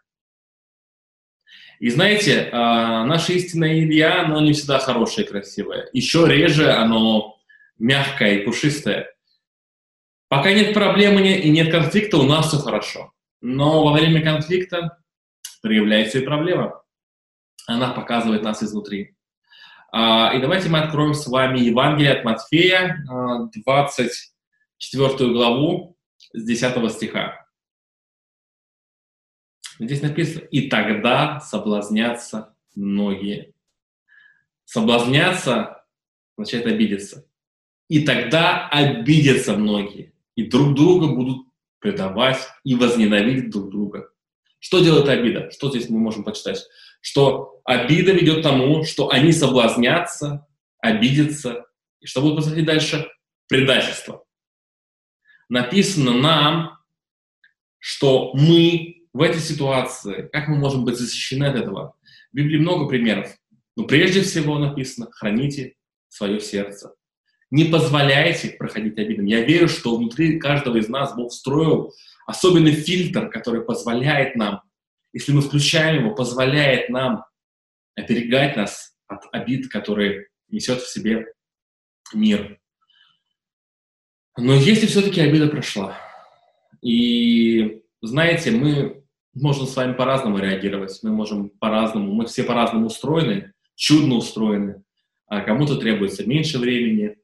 И 1.81 1.91
знаете, 1.91 2.49
а, 2.53 3.05
наше 3.05 3.35
истинное 3.35 3.75
«я», 3.75 4.23
оно 4.23 4.41
не 4.41 4.53
всегда 4.53 4.79
хорошее 4.79 5.27
и 5.27 5.31
красивое. 5.31 5.89
Еще 5.93 6.27
реже 6.27 6.71
оно 6.73 7.37
мягкое 7.79 8.39
и 8.39 8.45
пушистое. 8.45 9.11
Пока 10.29 10.53
нет 10.53 10.75
проблемы 10.75 11.23
и 11.23 11.51
нет 11.51 11.71
конфликта, 11.71 12.19
у 12.19 12.23
нас 12.23 12.49
все 12.49 12.59
хорошо. 12.59 13.13
Но 13.41 13.85
во 13.85 13.93
время 13.93 14.23
конфликта 14.23 14.99
проявляется 15.63 16.19
и 16.19 16.25
проблема. 16.25 16.83
Она 17.67 17.91
показывает 17.91 18.43
нас 18.43 18.63
изнутри. 18.63 19.15
А, 19.93 20.33
и 20.35 20.41
давайте 20.41 20.69
мы 20.69 20.81
откроем 20.81 21.15
с 21.15 21.27
вами 21.27 21.61
Евангелие 21.61 22.13
от 22.13 22.25
Матфея, 22.25 23.05
24 23.55 25.09
а, 25.09 25.33
главу, 25.33 25.97
с 26.33 26.45
10 26.45 26.93
стиха. 26.93 27.44
Здесь 29.79 30.03
написано, 30.03 30.45
и 30.45 30.69
тогда 30.69 31.41
соблазнятся 31.41 32.55
многие. 32.75 33.55
Соблазняться 34.65 35.85
означает 36.37 36.67
обидеться. 36.67 37.27
И 37.89 38.05
тогда 38.05 38.69
обидятся 38.69 39.57
многие. 39.57 40.15
И 40.37 40.45
друг 40.45 40.75
друга 40.75 41.09
будут 41.15 41.47
предавать 41.79 42.39
и 42.65 42.75
возненавидеть 42.75 43.51
друг 43.51 43.71
друга. 43.71 44.11
Что 44.59 44.81
делает 44.81 45.09
обида? 45.09 45.51
Что 45.51 45.71
здесь 45.71 45.91
мы 45.91 45.99
можем 45.99 46.25
почитать? 46.25 46.65
Что 47.01 47.61
обида 47.65 48.13
ведет 48.13 48.41
к 48.41 48.43
тому, 48.43 48.85
что 48.85 49.11
они 49.11 49.33
соблазнятся, 49.33 50.47
обидятся. 50.79 51.67
И 52.01 52.07
что 52.07 52.23
будет 52.23 52.37
происходить 52.37 52.65
дальше? 52.65 53.07
Предательство. 53.47 54.25
Написано 55.51 56.15
нам, 56.15 56.79
что 57.79 58.33
мы 58.35 59.04
в 59.15 59.23
этой 59.23 59.41
ситуации, 59.41 60.29
как 60.33 60.49
мы 60.49 60.57
можем 60.57 60.85
быть 60.85 60.99
защищены 60.99 61.45
от 61.45 61.55
этого? 61.55 61.95
В 62.33 62.37
Библии 62.37 62.59
много 62.59 62.89
примеров. 62.89 63.33
Но 63.77 63.85
прежде 63.85 64.23
всего 64.23 64.59
написано, 64.59 65.09
храните 65.13 65.77
свое 66.09 66.41
сердце. 66.41 66.95
Не 67.51 67.67
позволяйте 67.67 68.51
проходить 68.51 68.99
обидам. 68.99 69.27
Я 69.27 69.45
верю, 69.45 69.69
что 69.69 69.97
внутри 69.97 70.41
каждого 70.41 70.79
из 70.79 70.89
нас 70.89 71.15
Бог 71.15 71.31
встроил 71.31 71.93
особенный 72.27 72.73
фильтр, 72.73 73.31
который 73.31 73.63
позволяет 73.63 74.35
нам, 74.35 74.63
если 75.13 75.33
мы 75.33 75.43
включаем 75.43 76.05
его, 76.05 76.15
позволяет 76.15 76.89
нам 76.89 77.25
оберегать 77.95 78.57
нас 78.57 78.97
от 79.07 79.23
обид, 79.33 79.71
которые 79.71 80.27
несет 80.49 80.81
в 80.83 80.93
себе 80.93 81.27
мир. 82.13 82.59
Но 84.37 84.55
если 84.55 84.87
все-таки 84.87 85.21
обида 85.21 85.47
прошла, 85.47 85.97
и 86.83 87.83
знаете, 88.03 88.51
мы 88.51 89.04
можно 89.35 89.67
с 89.67 89.77
вами 89.77 89.95
по-разному 89.95 90.39
реагировать, 90.39 90.99
мы 91.03 91.11
можем 91.11 91.51
по-разному, 91.51 92.13
мы 92.13 92.27
все 92.27 92.45
по-разному 92.45 92.87
устроены, 92.87 93.53
чудно 93.75 94.17
устроены. 94.17 94.83
А 95.27 95.41
кому-то 95.41 95.77
требуется 95.77 96.27
меньше 96.27 96.59
времени, 96.59 97.17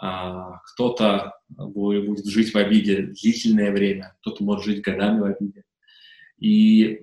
а, 0.00 0.58
кто-то 0.58 1.34
будет 1.48 2.24
жить 2.26 2.54
в 2.54 2.56
обиде 2.56 3.02
длительное 3.02 3.72
время, 3.72 4.16
кто-то 4.20 4.44
может 4.44 4.64
жить 4.64 4.82
годами 4.82 5.20
в 5.20 5.24
обиде. 5.24 5.64
И 6.38 7.00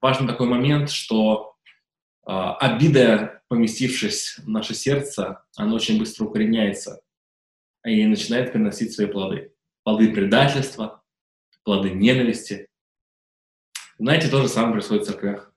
важен 0.00 0.26
такой 0.26 0.48
момент, 0.48 0.90
что 0.90 1.54
а, 2.24 2.56
обида, 2.56 3.40
поместившись 3.48 4.38
в 4.38 4.48
наше 4.48 4.74
сердце, 4.74 5.44
она 5.56 5.74
очень 5.74 5.98
быстро 5.98 6.26
укореняется 6.26 7.00
и 7.84 8.04
начинает 8.04 8.52
приносить 8.52 8.92
свои 8.92 9.06
плоды. 9.06 9.52
Плоды 9.84 10.12
предательства, 10.12 11.02
плоды 11.62 11.90
ненависти. 11.90 12.68
Знаете, 13.98 14.28
то 14.28 14.42
же 14.42 14.48
самое 14.48 14.74
происходит 14.74 15.04
в 15.04 15.06
церквях. 15.06 15.52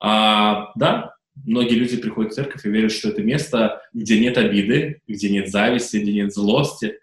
А, 0.00 0.72
да, 0.74 1.14
многие 1.44 1.74
люди 1.74 1.96
приходят 1.96 2.32
в 2.32 2.34
церковь 2.34 2.64
и 2.66 2.70
верят, 2.70 2.92
что 2.92 3.08
это 3.10 3.22
место, 3.22 3.82
где 3.92 4.18
нет 4.18 4.36
обиды, 4.38 5.00
где 5.06 5.30
нет 5.30 5.48
зависти, 5.50 5.98
где 5.98 6.12
нет 6.12 6.32
злости. 6.32 6.98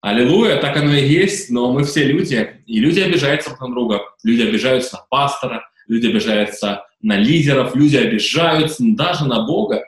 Аллилуйя, 0.00 0.60
так 0.60 0.76
оно 0.76 0.92
и 0.92 1.06
есть, 1.06 1.48
но 1.50 1.72
мы 1.72 1.84
все 1.84 2.04
люди, 2.04 2.60
и 2.66 2.80
люди 2.80 3.00
обижаются 3.00 3.50
друг 3.50 3.60
на 3.60 3.70
друга. 3.70 4.00
Люди 4.24 4.42
обижаются 4.42 4.96
на 4.96 5.02
пастора, 5.08 5.64
люди 5.86 6.08
обижаются 6.08 6.84
на 7.00 7.16
лидеров, 7.16 7.74
люди 7.74 7.96
обижаются 7.96 8.82
даже 8.84 9.26
на 9.26 9.46
Бога. 9.46 9.84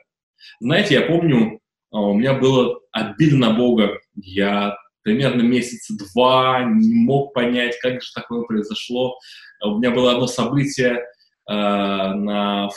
Знаете, 0.61 0.95
я 0.95 1.03
помню, 1.03 1.61
а, 1.91 2.01
у 2.01 2.15
меня 2.15 2.35
было 2.35 2.81
обидно 2.93 3.51
на 3.51 3.55
Бога. 3.55 3.99
Я 4.15 4.77
примерно 5.03 5.43
месяца 5.43 5.95
два 5.97 6.65
не 6.65 6.95
мог 6.95 7.35
понять, 7.35 7.79
как 7.81 8.03
же 8.03 8.13
такое 8.13 8.43
произошло. 8.43 9.19
У 9.65 9.79
меня 9.79 9.91
было 9.91 10.13
одно 10.13 10.27
событие 10.27 10.95
э, 10.97 11.53
на 11.53 12.69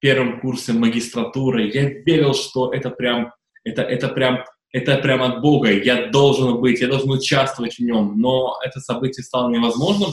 первом 0.00 0.40
курсе 0.40 0.72
магистратуры. 0.72 1.70
Я 1.70 1.88
верил, 1.88 2.34
что 2.34 2.72
это 2.72 2.90
прям, 2.90 3.32
это, 3.64 3.82
это 3.82 4.08
прям 4.08 4.44
это 4.72 4.98
прям 4.98 5.22
от 5.22 5.40
Бога, 5.40 5.72
я 5.72 6.06
должен 6.10 6.60
быть, 6.60 6.80
я 6.80 6.86
должен 6.86 7.10
участвовать 7.10 7.74
в 7.74 7.80
нем, 7.80 8.20
но 8.20 8.56
это 8.64 8.78
событие 8.78 9.24
стало 9.24 9.50
невозможным, 9.50 10.10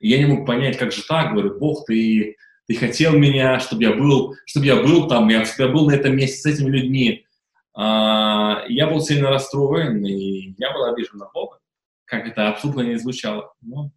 я 0.00 0.18
не 0.18 0.26
мог 0.26 0.46
понять, 0.46 0.78
как 0.78 0.92
же 0.92 1.02
так, 1.02 1.32
говорю, 1.32 1.58
Бог, 1.58 1.86
ты, 1.86 2.36
ты 2.66 2.74
хотел 2.74 3.12
меня, 3.14 3.58
чтобы 3.58 3.82
я 3.82 3.92
был, 3.92 4.36
чтобы 4.46 4.66
я 4.66 4.76
был 4.76 5.08
там, 5.08 5.28
я 5.28 5.44
всегда 5.44 5.68
был 5.68 5.86
на 5.86 5.94
этом 5.94 6.16
месте 6.16 6.36
с 6.38 6.46
этими 6.46 6.70
людьми. 6.70 7.26
А, 7.74 8.64
я 8.68 8.86
был 8.86 9.00
сильно 9.00 9.30
расстроен, 9.30 10.04
и 10.04 10.54
я 10.58 10.72
был 10.72 10.84
обижен 10.84 11.18
на 11.18 11.28
Бога, 11.28 11.58
как 12.04 12.28
это 12.28 12.48
абсурдно 12.48 12.82
не 12.82 12.96
звучало. 12.96 13.52
Но 13.60 13.90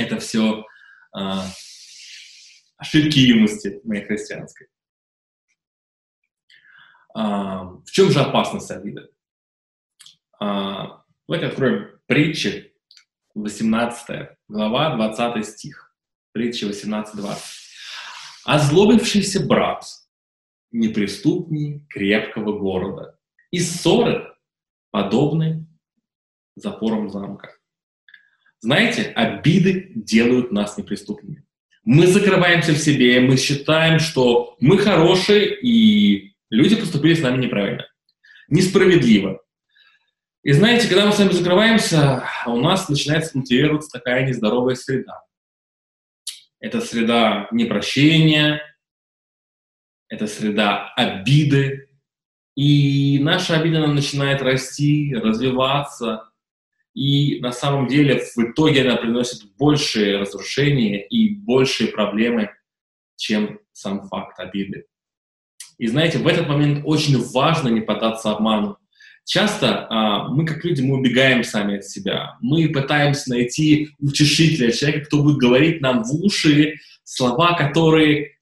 это 0.00 0.18
все 0.18 0.64
а, 1.12 1.46
ошибки 2.76 3.18
юности 3.18 3.80
моей 3.84 4.04
христианской. 4.04 4.68
А, 7.14 7.64
в 7.64 7.90
чем 7.90 8.10
же 8.10 8.20
опасность 8.20 8.70
обиды? 8.70 9.08
А, 10.38 11.04
давайте 11.28 11.46
откроем 11.48 12.00
притчи 12.06 12.74
18 13.34 14.36
глава, 14.48 14.96
20 14.96 15.46
стих. 15.46 15.94
Притча 16.32 16.66
18.20. 16.66 17.38
«Озлобившийся 18.44 19.44
брат 19.44 19.84
неприступней 20.70 21.84
крепкого 21.88 22.56
города, 22.58 23.18
и 23.50 23.58
ссоры 23.58 24.32
подобны 24.90 25.66
запорам 26.54 27.10
замка». 27.10 27.59
Знаете, 28.60 29.04
обиды 29.14 29.92
делают 29.94 30.52
нас 30.52 30.76
неприступными. 30.76 31.44
Мы 31.84 32.06
закрываемся 32.06 32.72
в 32.72 32.78
себе, 32.78 33.18
мы 33.20 33.38
считаем, 33.38 33.98
что 33.98 34.56
мы 34.60 34.76
хорошие, 34.78 35.58
и 35.60 36.34
люди 36.50 36.76
поступили 36.76 37.14
с 37.14 37.22
нами 37.22 37.42
неправильно. 37.44 37.86
Несправедливо. 38.48 39.42
И 40.42 40.52
знаете, 40.52 40.88
когда 40.88 41.06
мы 41.06 41.12
с 41.12 41.18
вами 41.18 41.32
закрываемся, 41.32 42.24
у 42.46 42.60
нас 42.60 42.88
начинает 42.88 43.30
культивироваться 43.30 43.90
такая 43.90 44.26
нездоровая 44.26 44.74
среда. 44.74 45.22
Это 46.60 46.82
среда 46.82 47.48
непрощения, 47.52 48.62
это 50.08 50.26
среда 50.26 50.92
обиды. 50.96 51.88
И 52.56 53.18
наша 53.20 53.58
обида 53.58 53.86
начинает 53.86 54.42
расти, 54.42 55.14
развиваться. 55.14 56.29
И 56.94 57.40
на 57.40 57.52
самом 57.52 57.86
деле 57.86 58.18
в 58.18 58.38
итоге 58.38 58.82
она 58.82 58.96
приносит 58.96 59.42
большие 59.56 60.18
разрушения 60.18 61.06
и 61.06 61.34
большие 61.34 61.88
проблемы, 61.90 62.50
чем 63.16 63.60
сам 63.72 64.08
факт 64.08 64.38
обиды. 64.40 64.86
И 65.78 65.86
знаете, 65.86 66.18
в 66.18 66.26
этот 66.26 66.48
момент 66.48 66.82
очень 66.84 67.18
важно 67.32 67.68
не 67.68 67.80
поддаться 67.80 68.32
обману. 68.32 68.76
Часто 69.24 69.86
а, 69.88 70.28
мы, 70.28 70.44
как 70.44 70.64
люди, 70.64 70.82
мы 70.82 70.98
убегаем 70.98 71.44
сами 71.44 71.78
от 71.78 71.84
себя. 71.84 72.36
Мы 72.40 72.68
пытаемся 72.68 73.30
найти 73.30 73.90
утешителя, 73.98 74.72
человека, 74.72 75.06
кто 75.06 75.22
будет 75.22 75.36
говорить 75.36 75.80
нам 75.80 76.02
в 76.02 76.12
уши 76.24 76.74
слова, 77.04 77.54
которые 77.54 78.32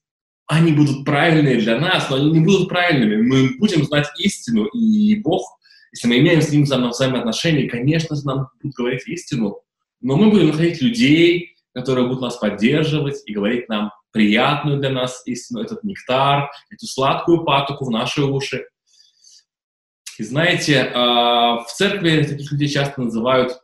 они 0.46 0.72
будут 0.72 1.04
правильные 1.04 1.58
для 1.58 1.78
нас, 1.78 2.08
но 2.08 2.16
они 2.16 2.30
не 2.30 2.40
будут 2.40 2.68
правильными. 2.68 3.22
Мы 3.22 3.58
будем 3.58 3.84
знать 3.84 4.08
истину, 4.18 4.64
и 4.64 5.16
Бог, 5.16 5.57
если 5.92 6.08
мы 6.08 6.18
имеем 6.18 6.42
с 6.42 6.50
Ним 6.50 6.64
взаимоотношения, 6.64 7.68
конечно 7.68 8.16
же, 8.16 8.24
нам 8.24 8.48
будет 8.62 8.74
говорить 8.74 9.06
истину, 9.06 9.60
но 10.00 10.16
мы 10.16 10.30
будем 10.30 10.48
находить 10.48 10.80
людей, 10.80 11.56
которые 11.74 12.06
будут 12.06 12.22
нас 12.22 12.36
поддерживать 12.36 13.22
и 13.26 13.32
говорить 13.32 13.68
нам 13.68 13.92
приятную 14.10 14.78
для 14.78 14.90
нас 14.90 15.22
истину, 15.26 15.60
этот 15.60 15.84
нектар, 15.84 16.50
эту 16.70 16.86
сладкую 16.86 17.44
патоку 17.44 17.84
в 17.84 17.90
наши 17.90 18.22
уши. 18.22 18.66
И 20.18 20.24
знаете, 20.24 20.90
а, 20.94 21.58
в 21.58 21.66
церкви 21.68 22.24
таких 22.24 22.50
людей 22.50 22.68
часто 22.68 23.02
называют 23.02 23.60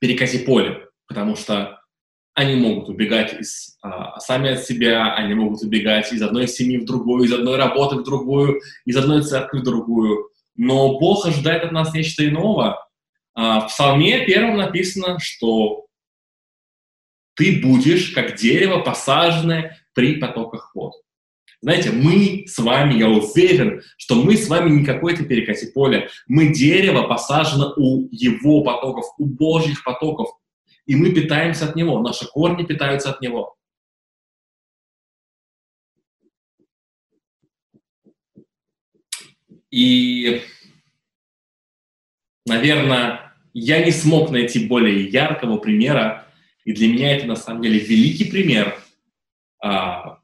перекати 0.00 0.38
поле, 0.38 0.88
потому 1.06 1.36
что 1.36 1.80
они 2.34 2.56
могут 2.56 2.88
убегать 2.88 3.38
из, 3.38 3.76
а, 3.82 4.18
сами 4.20 4.50
от 4.52 4.64
себя, 4.64 5.14
они 5.14 5.34
могут 5.34 5.62
убегать 5.62 6.12
из 6.12 6.22
одной 6.22 6.48
семьи 6.48 6.78
в 6.78 6.84
другую, 6.84 7.24
из 7.24 7.32
одной 7.32 7.56
работы 7.56 7.96
в 7.96 8.04
другую, 8.04 8.60
из 8.84 8.96
одной 8.96 9.22
церкви 9.22 9.58
в 9.58 9.62
другую. 9.62 10.30
Но 10.56 10.98
Бог 10.98 11.26
ожидает 11.26 11.64
от 11.64 11.72
нас 11.72 11.92
нечто 11.94 12.26
иного. 12.26 12.86
А, 13.34 13.60
в 13.60 13.68
Псалме 13.68 14.24
первом 14.24 14.56
написано, 14.56 15.18
что 15.18 15.86
ты 17.34 17.60
будешь 17.60 18.10
как 18.10 18.36
дерево, 18.36 18.80
посаженное 18.80 19.78
при 19.92 20.16
потоках 20.16 20.70
вод. 20.74 20.94
Знаете, 21.60 21.92
мы 21.92 22.44
с 22.46 22.58
вами, 22.58 22.98
я 22.98 23.08
уверен, 23.08 23.82
что 23.96 24.16
мы 24.16 24.36
с 24.36 24.48
вами 24.48 24.68
не 24.68 24.84
какое-то 24.84 25.24
перекати 25.24 25.66
поле. 25.72 26.10
Мы 26.26 26.52
дерево 26.52 27.04
посажено 27.04 27.72
у 27.76 28.06
его 28.12 28.62
потоков, 28.62 29.06
у 29.18 29.24
Божьих 29.24 29.82
потоков. 29.82 30.28
И 30.84 30.94
мы 30.94 31.12
питаемся 31.12 31.66
от 31.66 31.74
него, 31.74 32.00
наши 32.00 32.26
корни 32.26 32.64
питаются 32.64 33.10
от 33.10 33.22
него. 33.22 33.56
И, 39.74 40.40
наверное, 42.46 43.34
я 43.54 43.84
не 43.84 43.90
смог 43.90 44.30
найти 44.30 44.68
более 44.68 45.08
яркого 45.08 45.56
примера, 45.56 46.28
и 46.64 46.72
для 46.72 46.86
меня 46.86 47.16
это 47.16 47.26
на 47.26 47.34
самом 47.34 47.62
деле 47.62 47.80
великий 47.80 48.30
пример 48.30 48.78
а, 49.60 50.20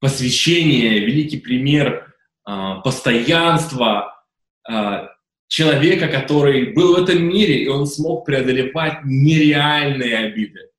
посвящение, 0.00 1.00
великий 1.00 1.38
пример 1.38 2.14
э, 2.48 2.74
постоянства 2.82 4.24
э, 4.66 5.08
человека, 5.46 6.08
который 6.08 6.72
был 6.72 6.96
в 6.96 7.02
этом 7.02 7.22
мире, 7.22 7.64
и 7.64 7.68
он 7.68 7.86
смог 7.86 8.24
преодолевать 8.24 9.04
нереальные 9.04 10.16
обиды. 10.16 10.70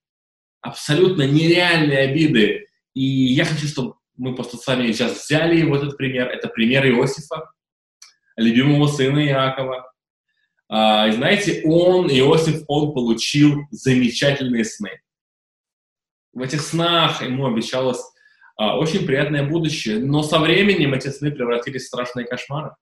Абсолютно 0.61 1.21
нереальные 1.21 1.99
обиды. 1.99 2.65
И 2.95 3.03
я 3.03 3.45
хочу, 3.45 3.67
чтобы 3.67 3.93
мы 4.15 4.33
просто 4.33 4.57
с 4.57 4.65
вами 4.65 4.91
сейчас 4.91 5.23
взяли 5.23 5.61
вот 5.63 5.83
этот 5.83 5.97
пример. 5.97 6.29
Это 6.29 6.47
пример 6.47 6.87
Иосифа, 6.87 7.51
любимого 8.37 8.87
сына 8.87 9.25
Иакова. 9.25 9.91
А, 10.69 11.07
и 11.07 11.11
знаете, 11.11 11.61
он, 11.65 12.07
Иосиф, 12.07 12.63
он 12.67 12.93
получил 12.93 13.63
замечательные 13.71 14.63
сны. 14.63 15.01
В 16.33 16.41
этих 16.41 16.61
снах 16.61 17.23
ему 17.23 17.47
обещалось 17.47 18.01
а, 18.55 18.77
очень 18.77 19.05
приятное 19.05 19.47
будущее, 19.47 19.99
но 19.99 20.23
со 20.23 20.39
временем 20.39 20.93
эти 20.93 21.09
сны 21.09 21.31
превратились 21.31 21.83
в 21.83 21.87
страшные 21.87 22.25
кошмары. 22.25 22.75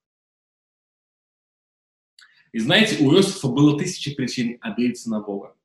И 2.52 2.60
знаете, 2.60 3.04
у 3.04 3.14
Иосифа 3.14 3.48
было 3.48 3.78
тысячи 3.78 4.14
причин 4.14 4.58
обидеться 4.62 5.10
на 5.10 5.20
Бога. 5.20 5.56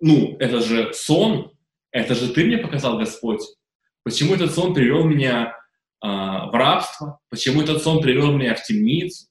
Ну, 0.00 0.36
это 0.38 0.60
же 0.60 0.92
сон, 0.92 1.52
это 1.90 2.14
же 2.14 2.32
ты 2.32 2.44
мне 2.44 2.58
показал, 2.58 2.98
Господь. 2.98 3.40
Почему 4.02 4.34
этот 4.34 4.54
сон 4.54 4.74
привел 4.74 5.04
меня 5.04 5.56
в 6.06 6.50
рабство? 6.52 7.20
Почему 7.30 7.62
этот 7.62 7.82
сон 7.82 8.02
привел 8.02 8.32
меня 8.32 8.54
в 8.54 8.62
темницу? 8.62 9.26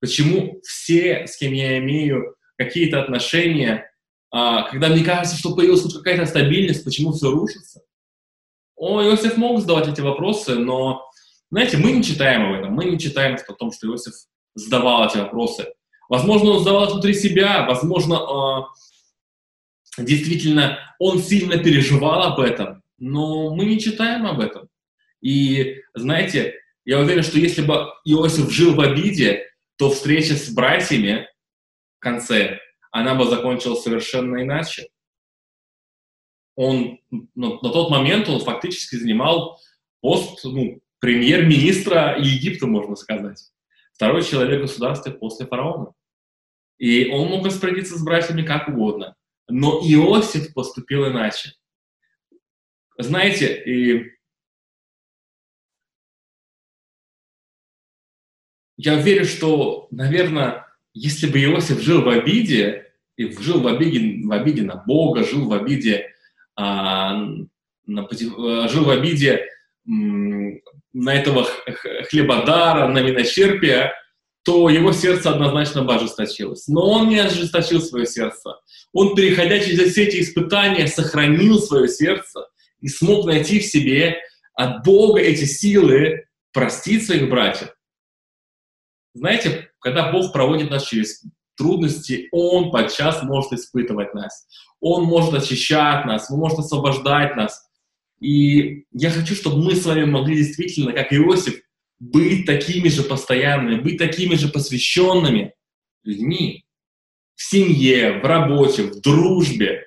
Почему 0.00 0.60
все, 0.62 1.26
с 1.26 1.36
кем 1.36 1.52
я 1.52 1.78
имею 1.78 2.36
какие-то 2.56 3.02
отношения, 3.02 3.90
а, 4.30 4.64
когда 4.64 4.88
мне 4.88 5.04
кажется, 5.04 5.36
что 5.36 5.54
появилась 5.54 5.82
хоть 5.82 5.94
какая-то 5.94 6.26
стабильность, 6.26 6.84
почему 6.84 7.12
все 7.12 7.30
рушится? 7.30 7.80
О, 8.76 9.02
Иосиф 9.02 9.36
мог 9.36 9.60
задавать 9.60 9.88
эти 9.88 10.00
вопросы, 10.00 10.56
но 10.56 11.02
Знаете, 11.50 11.76
мы 11.76 11.92
не 11.92 12.02
читаем 12.02 12.50
об 12.50 12.58
этом, 12.58 12.74
мы 12.74 12.84
не 12.86 12.98
читаем 12.98 13.36
о 13.36 13.52
том, 13.54 13.70
что 13.72 13.86
Иосиф 13.86 14.14
задавал 14.54 15.06
эти 15.06 15.18
вопросы. 15.18 15.72
Возможно, 16.08 16.50
он 16.50 16.58
задавал 16.58 16.90
внутри 16.90 17.14
себя, 17.14 17.64
возможно, 17.66 18.66
э, 19.98 20.02
действительно 20.02 20.78
он 20.98 21.20
сильно 21.20 21.56
переживал 21.58 22.22
об 22.22 22.40
этом, 22.40 22.82
но 22.98 23.54
мы 23.54 23.64
не 23.64 23.78
читаем 23.78 24.26
об 24.26 24.40
этом. 24.40 24.68
И 25.26 25.82
знаете, 25.92 26.54
я 26.84 27.00
уверен, 27.00 27.24
что 27.24 27.40
если 27.40 27.60
бы 27.60 27.74
Иосиф 28.04 28.48
жил 28.48 28.76
в 28.76 28.80
обиде, 28.80 29.50
то 29.76 29.90
встреча 29.90 30.34
с 30.34 30.50
братьями 30.50 31.28
в 31.96 31.98
конце, 31.98 32.60
она 32.92 33.16
бы 33.16 33.24
закончилась 33.24 33.82
совершенно 33.82 34.40
иначе. 34.40 34.86
Он 36.54 37.00
на, 37.10 37.60
на 37.60 37.70
тот 37.72 37.90
момент 37.90 38.28
он 38.28 38.38
фактически 38.38 38.94
занимал 38.94 39.60
пост 40.00 40.44
ну, 40.44 40.80
премьер-министра 41.00 42.20
Египта, 42.20 42.68
можно 42.68 42.94
сказать. 42.94 43.50
Второй 43.94 44.22
человек 44.22 44.60
государства 44.60 45.10
после 45.10 45.46
фараона. 45.46 45.92
И 46.78 47.08
он 47.08 47.30
мог 47.30 47.44
распорядиться 47.44 47.98
с 47.98 48.04
братьями 48.04 48.42
как 48.42 48.68
угодно. 48.68 49.16
Но 49.48 49.80
Иосиф 49.80 50.54
поступил 50.54 51.08
иначе. 51.08 51.54
Знаете, 52.96 53.60
и 53.64 54.15
я 58.76 58.96
верю, 58.96 59.24
что, 59.24 59.88
наверное, 59.90 60.66
если 60.92 61.26
бы 61.26 61.42
Иосиф 61.42 61.80
жил 61.80 62.02
в 62.02 62.08
обиде, 62.08 62.92
и 63.16 63.30
жил 63.40 63.60
в 63.60 63.66
обиде, 63.66 64.26
в 64.26 64.32
обиде 64.32 64.62
на 64.62 64.76
Бога, 64.76 65.24
жил 65.24 65.48
в 65.48 65.52
обиде, 65.52 66.10
а, 66.56 67.14
на, 67.86 68.08
жил 68.68 68.84
в 68.84 68.90
обиде 68.90 69.46
на 69.86 71.14
этого 71.14 71.46
хлебодара, 72.08 72.88
на 72.88 72.98
виночерпия, 73.00 73.92
то 74.42 74.68
его 74.68 74.92
сердце 74.92 75.30
однозначно 75.30 75.82
бы 75.82 75.94
ожесточилось. 75.94 76.68
Но 76.68 76.88
он 76.88 77.08
не 77.08 77.18
ожесточил 77.18 77.80
свое 77.80 78.06
сердце. 78.06 78.54
Он, 78.92 79.14
переходя 79.14 79.58
через 79.58 79.92
все 79.92 80.04
эти 80.04 80.20
испытания, 80.20 80.86
сохранил 80.86 81.58
свое 81.58 81.88
сердце 81.88 82.46
и 82.80 82.88
смог 82.88 83.26
найти 83.26 83.58
в 83.58 83.64
себе 83.64 84.18
от 84.54 84.84
Бога 84.84 85.20
эти 85.20 85.44
силы 85.44 86.26
простить 86.52 87.04
своих 87.04 87.28
братьев. 87.28 87.75
Знаете, 89.16 89.70
когда 89.78 90.12
Бог 90.12 90.30
проводит 90.32 90.70
нас 90.70 90.86
через 90.86 91.24
трудности, 91.56 92.28
Он 92.32 92.70
подчас 92.70 93.22
может 93.22 93.52
испытывать 93.52 94.12
нас. 94.12 94.46
Он 94.78 95.04
может 95.04 95.32
очищать 95.32 96.04
нас, 96.04 96.30
Он 96.30 96.38
может 96.38 96.58
освобождать 96.58 97.34
нас. 97.34 97.66
И 98.20 98.84
я 98.92 99.10
хочу, 99.10 99.34
чтобы 99.34 99.62
мы 99.62 99.74
с 99.74 99.86
вами 99.86 100.04
могли 100.04 100.36
действительно, 100.36 100.92
как 100.92 101.14
Иосиф, 101.14 101.62
быть 101.98 102.44
такими 102.44 102.88
же 102.88 103.02
постоянными, 103.02 103.80
быть 103.80 103.96
такими 103.96 104.34
же 104.34 104.48
посвященными 104.48 105.54
людьми 106.04 106.66
в 107.36 107.42
семье, 107.42 108.20
в 108.20 108.24
работе, 108.24 108.82
в 108.82 109.00
дружбе, 109.00 109.86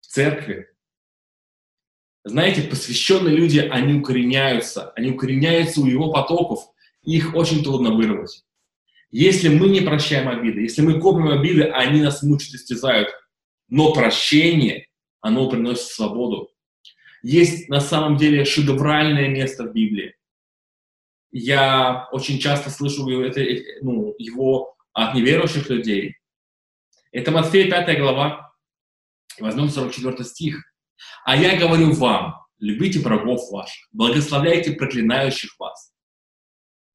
в 0.00 0.06
церкви. 0.06 0.66
Знаете, 2.24 2.62
посвященные 2.62 3.36
люди, 3.36 3.60
они 3.60 3.94
укореняются, 3.94 4.90
они 4.96 5.12
укореняются 5.12 5.80
у 5.80 5.86
его 5.86 6.10
потоков, 6.10 6.68
их 7.06 7.34
очень 7.34 7.64
трудно 7.64 7.92
вырвать. 7.92 8.44
Если 9.10 9.48
мы 9.48 9.68
не 9.68 9.80
прощаем 9.80 10.28
обиды, 10.28 10.60
если 10.62 10.82
мы 10.82 11.00
копим 11.00 11.28
обиды, 11.28 11.64
они 11.64 12.02
нас 12.02 12.22
мучают, 12.22 12.56
истязают. 12.56 13.08
Но 13.68 13.92
прощение, 13.92 14.88
оно 15.20 15.48
приносит 15.48 15.86
свободу 15.86 16.50
есть 17.26 17.68
на 17.68 17.80
самом 17.80 18.16
деле 18.16 18.44
шедевральное 18.44 19.28
место 19.28 19.64
в 19.64 19.72
Библии. 19.72 20.14
Я 21.32 22.08
очень 22.12 22.38
часто 22.38 22.70
слышу 22.70 23.08
это, 23.20 23.40
ну, 23.82 24.14
его 24.18 24.76
от 24.92 25.14
неверующих 25.14 25.68
людей. 25.68 26.16
Это 27.10 27.32
Матфея 27.32 27.68
5 27.68 27.98
глава, 27.98 28.54
возьмем 29.40 29.68
44 29.68 30.24
стих. 30.24 30.62
«А 31.24 31.36
я 31.36 31.58
говорю 31.58 31.92
вам, 31.92 32.36
любите 32.60 33.00
врагов 33.00 33.50
ваших, 33.50 33.88
благословляйте 33.90 34.72
проклинающих 34.72 35.58
вас, 35.58 35.92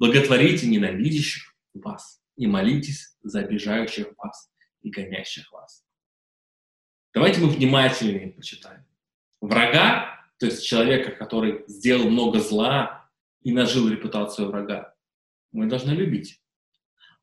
благотворите 0.02 0.68
ненавидящих 0.68 1.56
вас 1.76 2.22
и 2.36 2.48
молитесь 2.48 3.16
за 3.22 3.42
обижающих 3.42 4.08
вас 4.18 4.52
и 4.82 4.90
гонящих 4.90 5.52
вас». 5.52 5.86
Давайте 7.14 7.42
мы 7.42 7.50
внимательнее 7.50 8.32
почитаем. 8.32 8.86
Врага 9.42 10.22
то 10.42 10.48
есть 10.48 10.66
человека, 10.66 11.12
который 11.12 11.64
сделал 11.68 12.10
много 12.10 12.40
зла 12.40 13.08
и 13.44 13.52
нажил 13.52 13.88
репутацию 13.88 14.48
врага, 14.48 14.96
мы 15.52 15.68
должны 15.68 15.92
любить. 15.92 16.42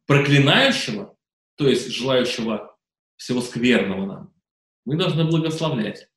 Проклинающего, 0.06 1.18
то 1.56 1.66
есть 1.66 1.90
желающего 1.90 2.78
всего 3.16 3.40
скверного 3.40 4.06
нам, 4.06 4.34
мы 4.84 4.96
должны 4.96 5.24
благословлять, 5.24 6.08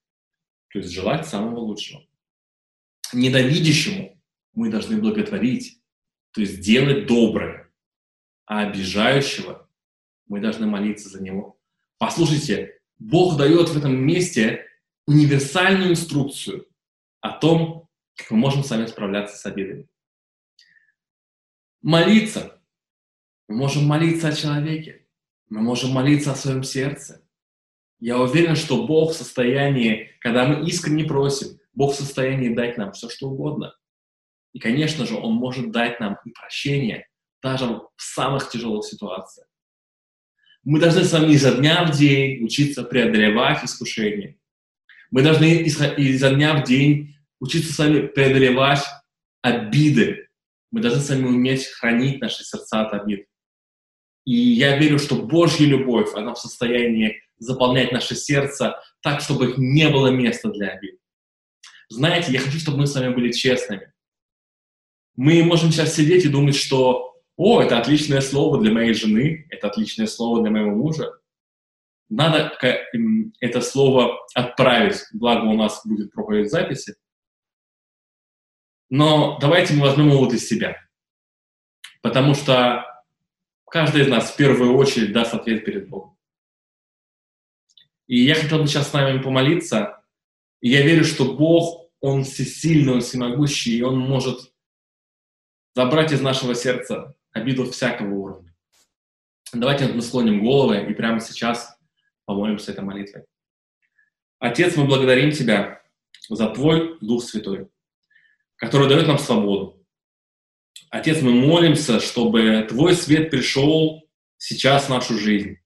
то 0.69 0.77
есть 0.77 0.91
желать 0.91 1.27
самого 1.27 1.61
лучшего. 1.61 2.05
Ненавидящему 3.13 4.21
мы 4.53 4.69
должны 4.69 5.01
благотворить, 5.01 5.80
то 6.31 6.41
есть 6.41 6.61
делать 6.61 7.07
доброе, 7.07 7.71
а 8.45 8.61
обижающего 8.61 9.69
мы 10.27 10.39
должны 10.39 10.65
молиться 10.67 11.09
за 11.09 11.21
него. 11.21 11.59
Послушайте, 11.97 12.79
Бог 12.99 13.37
дает 13.37 13.69
в 13.69 13.77
этом 13.77 13.95
месте 13.95 14.65
универсальную 15.07 15.91
инструкцию– 15.91 16.67
о 17.21 17.29
том, 17.29 17.87
как 18.15 18.31
мы 18.31 18.37
можем 18.37 18.63
сами 18.63 18.87
справляться 18.87 19.37
с 19.37 19.45
обидами. 19.45 19.87
Молиться. 21.81 22.61
Мы 23.47 23.55
можем 23.55 23.85
молиться 23.85 24.29
о 24.29 24.35
человеке. 24.35 25.07
Мы 25.49 25.61
можем 25.61 25.91
молиться 25.91 26.31
о 26.31 26.35
своем 26.35 26.63
сердце. 26.63 27.25
Я 27.99 28.19
уверен, 28.19 28.55
что 28.55 28.85
Бог 28.87 29.11
в 29.11 29.15
состоянии, 29.15 30.09
когда 30.19 30.47
мы 30.47 30.67
искренне 30.67 31.03
просим, 31.03 31.59
Бог 31.73 31.93
в 31.93 31.97
состоянии 31.97 32.53
дать 32.53 32.77
нам 32.77 32.91
все, 32.93 33.09
что 33.09 33.29
угодно. 33.29 33.75
И, 34.53 34.59
конечно 34.59 35.05
же, 35.05 35.15
Он 35.15 35.33
может 35.33 35.71
дать 35.71 35.99
нам 35.99 36.17
и 36.25 36.31
прощение, 36.31 37.07
даже 37.41 37.65
в 37.65 37.89
самых 37.97 38.49
тяжелых 38.49 38.85
ситуациях. 38.85 39.47
Мы 40.63 40.79
должны 40.79 41.03
с 41.03 41.11
вами 41.11 41.33
изо 41.33 41.55
дня 41.55 41.85
в 41.85 41.97
день 41.97 42.43
учиться 42.43 42.83
преодолевать 42.83 43.63
искушения. 43.63 44.37
Мы 45.09 45.23
должны 45.23 45.45
изо 45.45 46.33
дня 46.33 46.55
в 46.55 46.63
день 46.63 47.15
учиться 47.39 47.73
сами 47.73 48.07
преодолевать 48.07 48.83
обиды. 49.41 50.27
Мы 50.71 50.81
должны 50.81 51.01
сами 51.01 51.25
уметь 51.25 51.65
хранить 51.65 52.21
наши 52.21 52.43
сердца 52.43 52.81
от 52.81 52.93
обид. 52.93 53.25
И 54.25 54.35
я 54.35 54.77
верю, 54.77 54.99
что 54.99 55.15
Божья 55.15 55.65
любовь, 55.65 56.13
она 56.13 56.35
в 56.35 56.39
состоянии 56.39 57.21
заполнять 57.39 57.91
наше 57.91 58.15
сердце 58.15 58.79
так, 59.01 59.21
чтобы 59.21 59.55
не 59.57 59.89
было 59.89 60.07
места 60.07 60.49
для 60.49 60.69
обид. 60.69 60.99
Знаете, 61.89 62.31
я 62.31 62.39
хочу, 62.39 62.59
чтобы 62.59 62.77
мы 62.77 62.87
с 62.87 62.93
вами 62.93 63.13
были 63.13 63.31
честными. 63.31 63.91
Мы 65.15 65.43
можем 65.43 65.71
сейчас 65.71 65.95
сидеть 65.95 66.25
и 66.25 66.29
думать, 66.29 66.55
что 66.55 67.15
«О, 67.35 67.61
это 67.61 67.79
отличное 67.79 68.21
слово 68.21 68.61
для 68.61 68.71
моей 68.71 68.93
жены, 68.93 69.47
это 69.49 69.67
отличное 69.67 70.07
слово 70.07 70.41
для 70.41 70.51
моего 70.51 70.71
мужа». 70.71 71.19
Надо 72.09 72.57
это 73.39 73.61
слово 73.61 74.19
отправить, 74.33 74.97
благо 75.13 75.45
у 75.45 75.53
нас 75.53 75.81
будет 75.85 76.11
проповедь 76.11 76.51
записи, 76.51 76.95
но 78.91 79.37
давайте 79.39 79.73
мы 79.73 79.87
возьмем 79.87 80.09
его 80.09 80.27
для 80.27 80.37
себя. 80.37 80.77
Потому 82.01 82.35
что 82.35 82.85
каждый 83.69 84.01
из 84.01 84.09
нас 84.09 84.31
в 84.31 84.35
первую 84.35 84.75
очередь 84.75 85.13
даст 85.13 85.33
ответ 85.33 85.63
перед 85.63 85.87
Богом. 85.87 86.17
И 88.07 88.17
я 88.17 88.35
хотел 88.35 88.59
бы 88.59 88.67
сейчас 88.67 88.89
с 88.89 88.93
вами 88.93 89.21
помолиться. 89.21 90.03
И 90.59 90.69
я 90.69 90.81
верю, 90.81 91.05
что 91.05 91.23
Бог, 91.23 91.89
Он 92.01 92.25
всесильный, 92.25 92.91
Он 92.91 92.99
всемогущий, 92.99 93.77
и 93.77 93.81
Он 93.81 93.97
может 93.97 94.50
забрать 95.73 96.11
из 96.11 96.21
нашего 96.21 96.55
сердца 96.55 97.15
обиду 97.31 97.69
всякого 97.69 98.13
уровня. 98.13 98.55
Давайте 99.53 99.87
мы 99.87 100.01
склоним 100.01 100.43
головы 100.43 100.89
и 100.89 100.93
прямо 100.93 101.19
сейчас 101.19 101.77
помолимся 102.25 102.71
этой 102.71 102.83
молитвой. 102.83 103.25
Отец, 104.39 104.75
мы 104.75 104.85
благодарим 104.85 105.31
Тебя 105.31 105.81
за 106.29 106.49
Твой 106.49 106.97
Дух 106.99 107.23
Святой 107.23 107.69
который 108.61 108.87
дает 108.87 109.07
нам 109.07 109.17
свободу. 109.17 109.83
Отец, 110.91 111.21
мы 111.21 111.33
молимся, 111.33 111.99
чтобы 111.99 112.63
Твой 112.69 112.95
свет 112.95 113.31
пришел 113.31 114.07
сейчас 114.37 114.85
в 114.85 114.89
нашу 114.89 115.17
жизнь. 115.17 115.57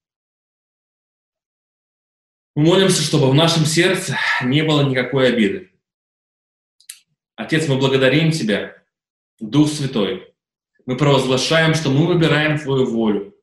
Мы 2.55 2.63
молимся, 2.63 3.01
чтобы 3.01 3.29
в 3.29 3.33
нашем 3.33 3.65
сердце 3.65 4.17
не 4.41 4.63
было 4.63 4.87
никакой 4.87 5.27
обиды. 5.27 5.73
Отец, 7.35 7.67
мы 7.67 7.77
благодарим 7.77 8.31
Тебя, 8.31 8.81
Дух 9.39 9.69
Святой. 9.69 10.33
Мы 10.85 10.97
провозглашаем, 10.97 11.73
что 11.73 11.89
мы 11.89 12.07
выбираем 12.07 12.59
Твою 12.59 12.85
волю 12.85 13.35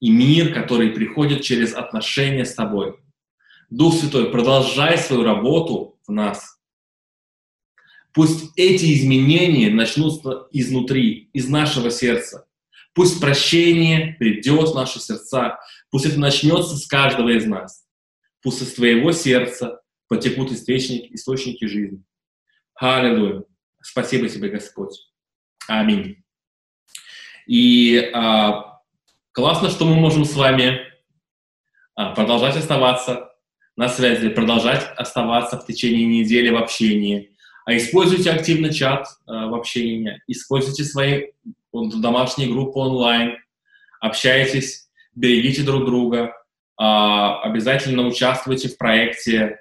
и 0.00 0.10
мир, 0.10 0.54
который 0.54 0.90
приходит 0.90 1.42
через 1.42 1.74
отношения 1.74 2.44
с 2.44 2.54
Тобой. 2.54 2.96
Дух 3.70 3.94
Святой, 3.94 4.30
продолжай 4.30 4.98
свою 4.98 5.22
работу 5.22 5.98
в 6.06 6.12
нас– 6.12 6.56
Пусть 8.12 8.50
эти 8.56 8.92
изменения 8.94 9.70
начнутся 9.70 10.48
изнутри, 10.50 11.30
из 11.32 11.48
нашего 11.48 11.90
сердца. 11.90 12.46
Пусть 12.92 13.20
прощение 13.20 14.16
придет 14.18 14.70
в 14.70 14.74
наши 14.74 15.00
сердца. 15.00 15.60
Пусть 15.90 16.06
это 16.06 16.18
начнется 16.18 16.76
с 16.76 16.86
каждого 16.86 17.28
из 17.28 17.46
нас. 17.46 17.84
Пусть 18.42 18.62
из 18.62 18.74
твоего 18.74 19.12
сердца 19.12 19.80
потекут 20.08 20.50
источники, 20.50 21.14
источники 21.14 21.66
жизни. 21.66 22.02
Аллилуйя. 22.74 23.44
Спасибо 23.82 24.28
тебе, 24.28 24.48
Господь. 24.48 25.08
Аминь. 25.68 26.22
И 27.46 28.10
а, 28.14 28.80
классно, 29.32 29.70
что 29.70 29.84
мы 29.84 29.94
можем 29.94 30.24
с 30.24 30.34
вами 30.34 30.80
а, 31.94 32.14
продолжать 32.14 32.56
оставаться 32.56 33.30
на 33.76 33.88
связи, 33.88 34.28
продолжать 34.28 34.86
оставаться 34.96 35.58
в 35.58 35.66
течение 35.66 36.06
недели 36.06 36.50
в 36.50 36.56
общении. 36.56 37.34
А 37.64 37.76
используйте 37.76 38.30
активно 38.30 38.72
чат 38.72 39.06
а, 39.26 39.46
в 39.46 39.54
общении, 39.54 40.22
используйте 40.26 40.84
свои 40.84 41.28
домашние 41.72 42.50
группы 42.50 42.78
онлайн, 42.78 43.38
общайтесь, 44.00 44.88
берегите 45.14 45.62
друг 45.62 45.84
друга, 45.84 46.34
а, 46.76 47.40
обязательно 47.42 48.06
участвуйте 48.06 48.68
в 48.68 48.78
проекте 48.78 49.58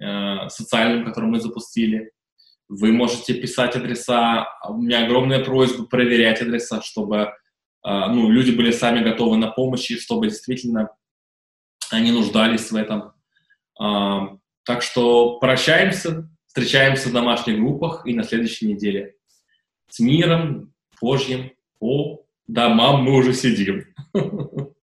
а, 0.00 0.48
социальном, 0.48 1.04
который 1.04 1.30
мы 1.30 1.40
запустили. 1.40 2.12
Вы 2.70 2.92
можете 2.92 3.34
писать 3.34 3.74
адреса. 3.74 4.46
У 4.68 4.74
меня 4.74 5.04
огромная 5.04 5.44
просьба 5.44 5.86
проверять 5.86 6.40
адреса, 6.40 6.80
чтобы 6.82 7.32
а, 7.82 8.12
ну, 8.12 8.30
люди 8.30 8.52
были 8.52 8.70
сами 8.70 9.02
готовы 9.02 9.38
на 9.38 9.48
помощь, 9.48 9.90
и 9.90 9.98
чтобы 9.98 10.28
действительно 10.28 10.88
они 11.90 12.12
нуждались 12.12 12.70
в 12.70 12.76
этом. 12.76 13.12
А, 13.76 14.36
так 14.64 14.82
что 14.82 15.40
прощаемся, 15.40 16.30
встречаемся 16.46 17.08
в 17.08 17.12
домашних 17.12 17.58
группах 17.58 18.06
и 18.06 18.14
на 18.14 18.22
следующей 18.22 18.72
неделе. 18.72 19.16
С 19.88 19.98
миром 19.98 20.72
Божьим 21.02 21.50
по 21.80 22.24
домам 22.46 23.02
мы 23.02 23.16
уже 23.16 23.34
сидим. 23.34 23.84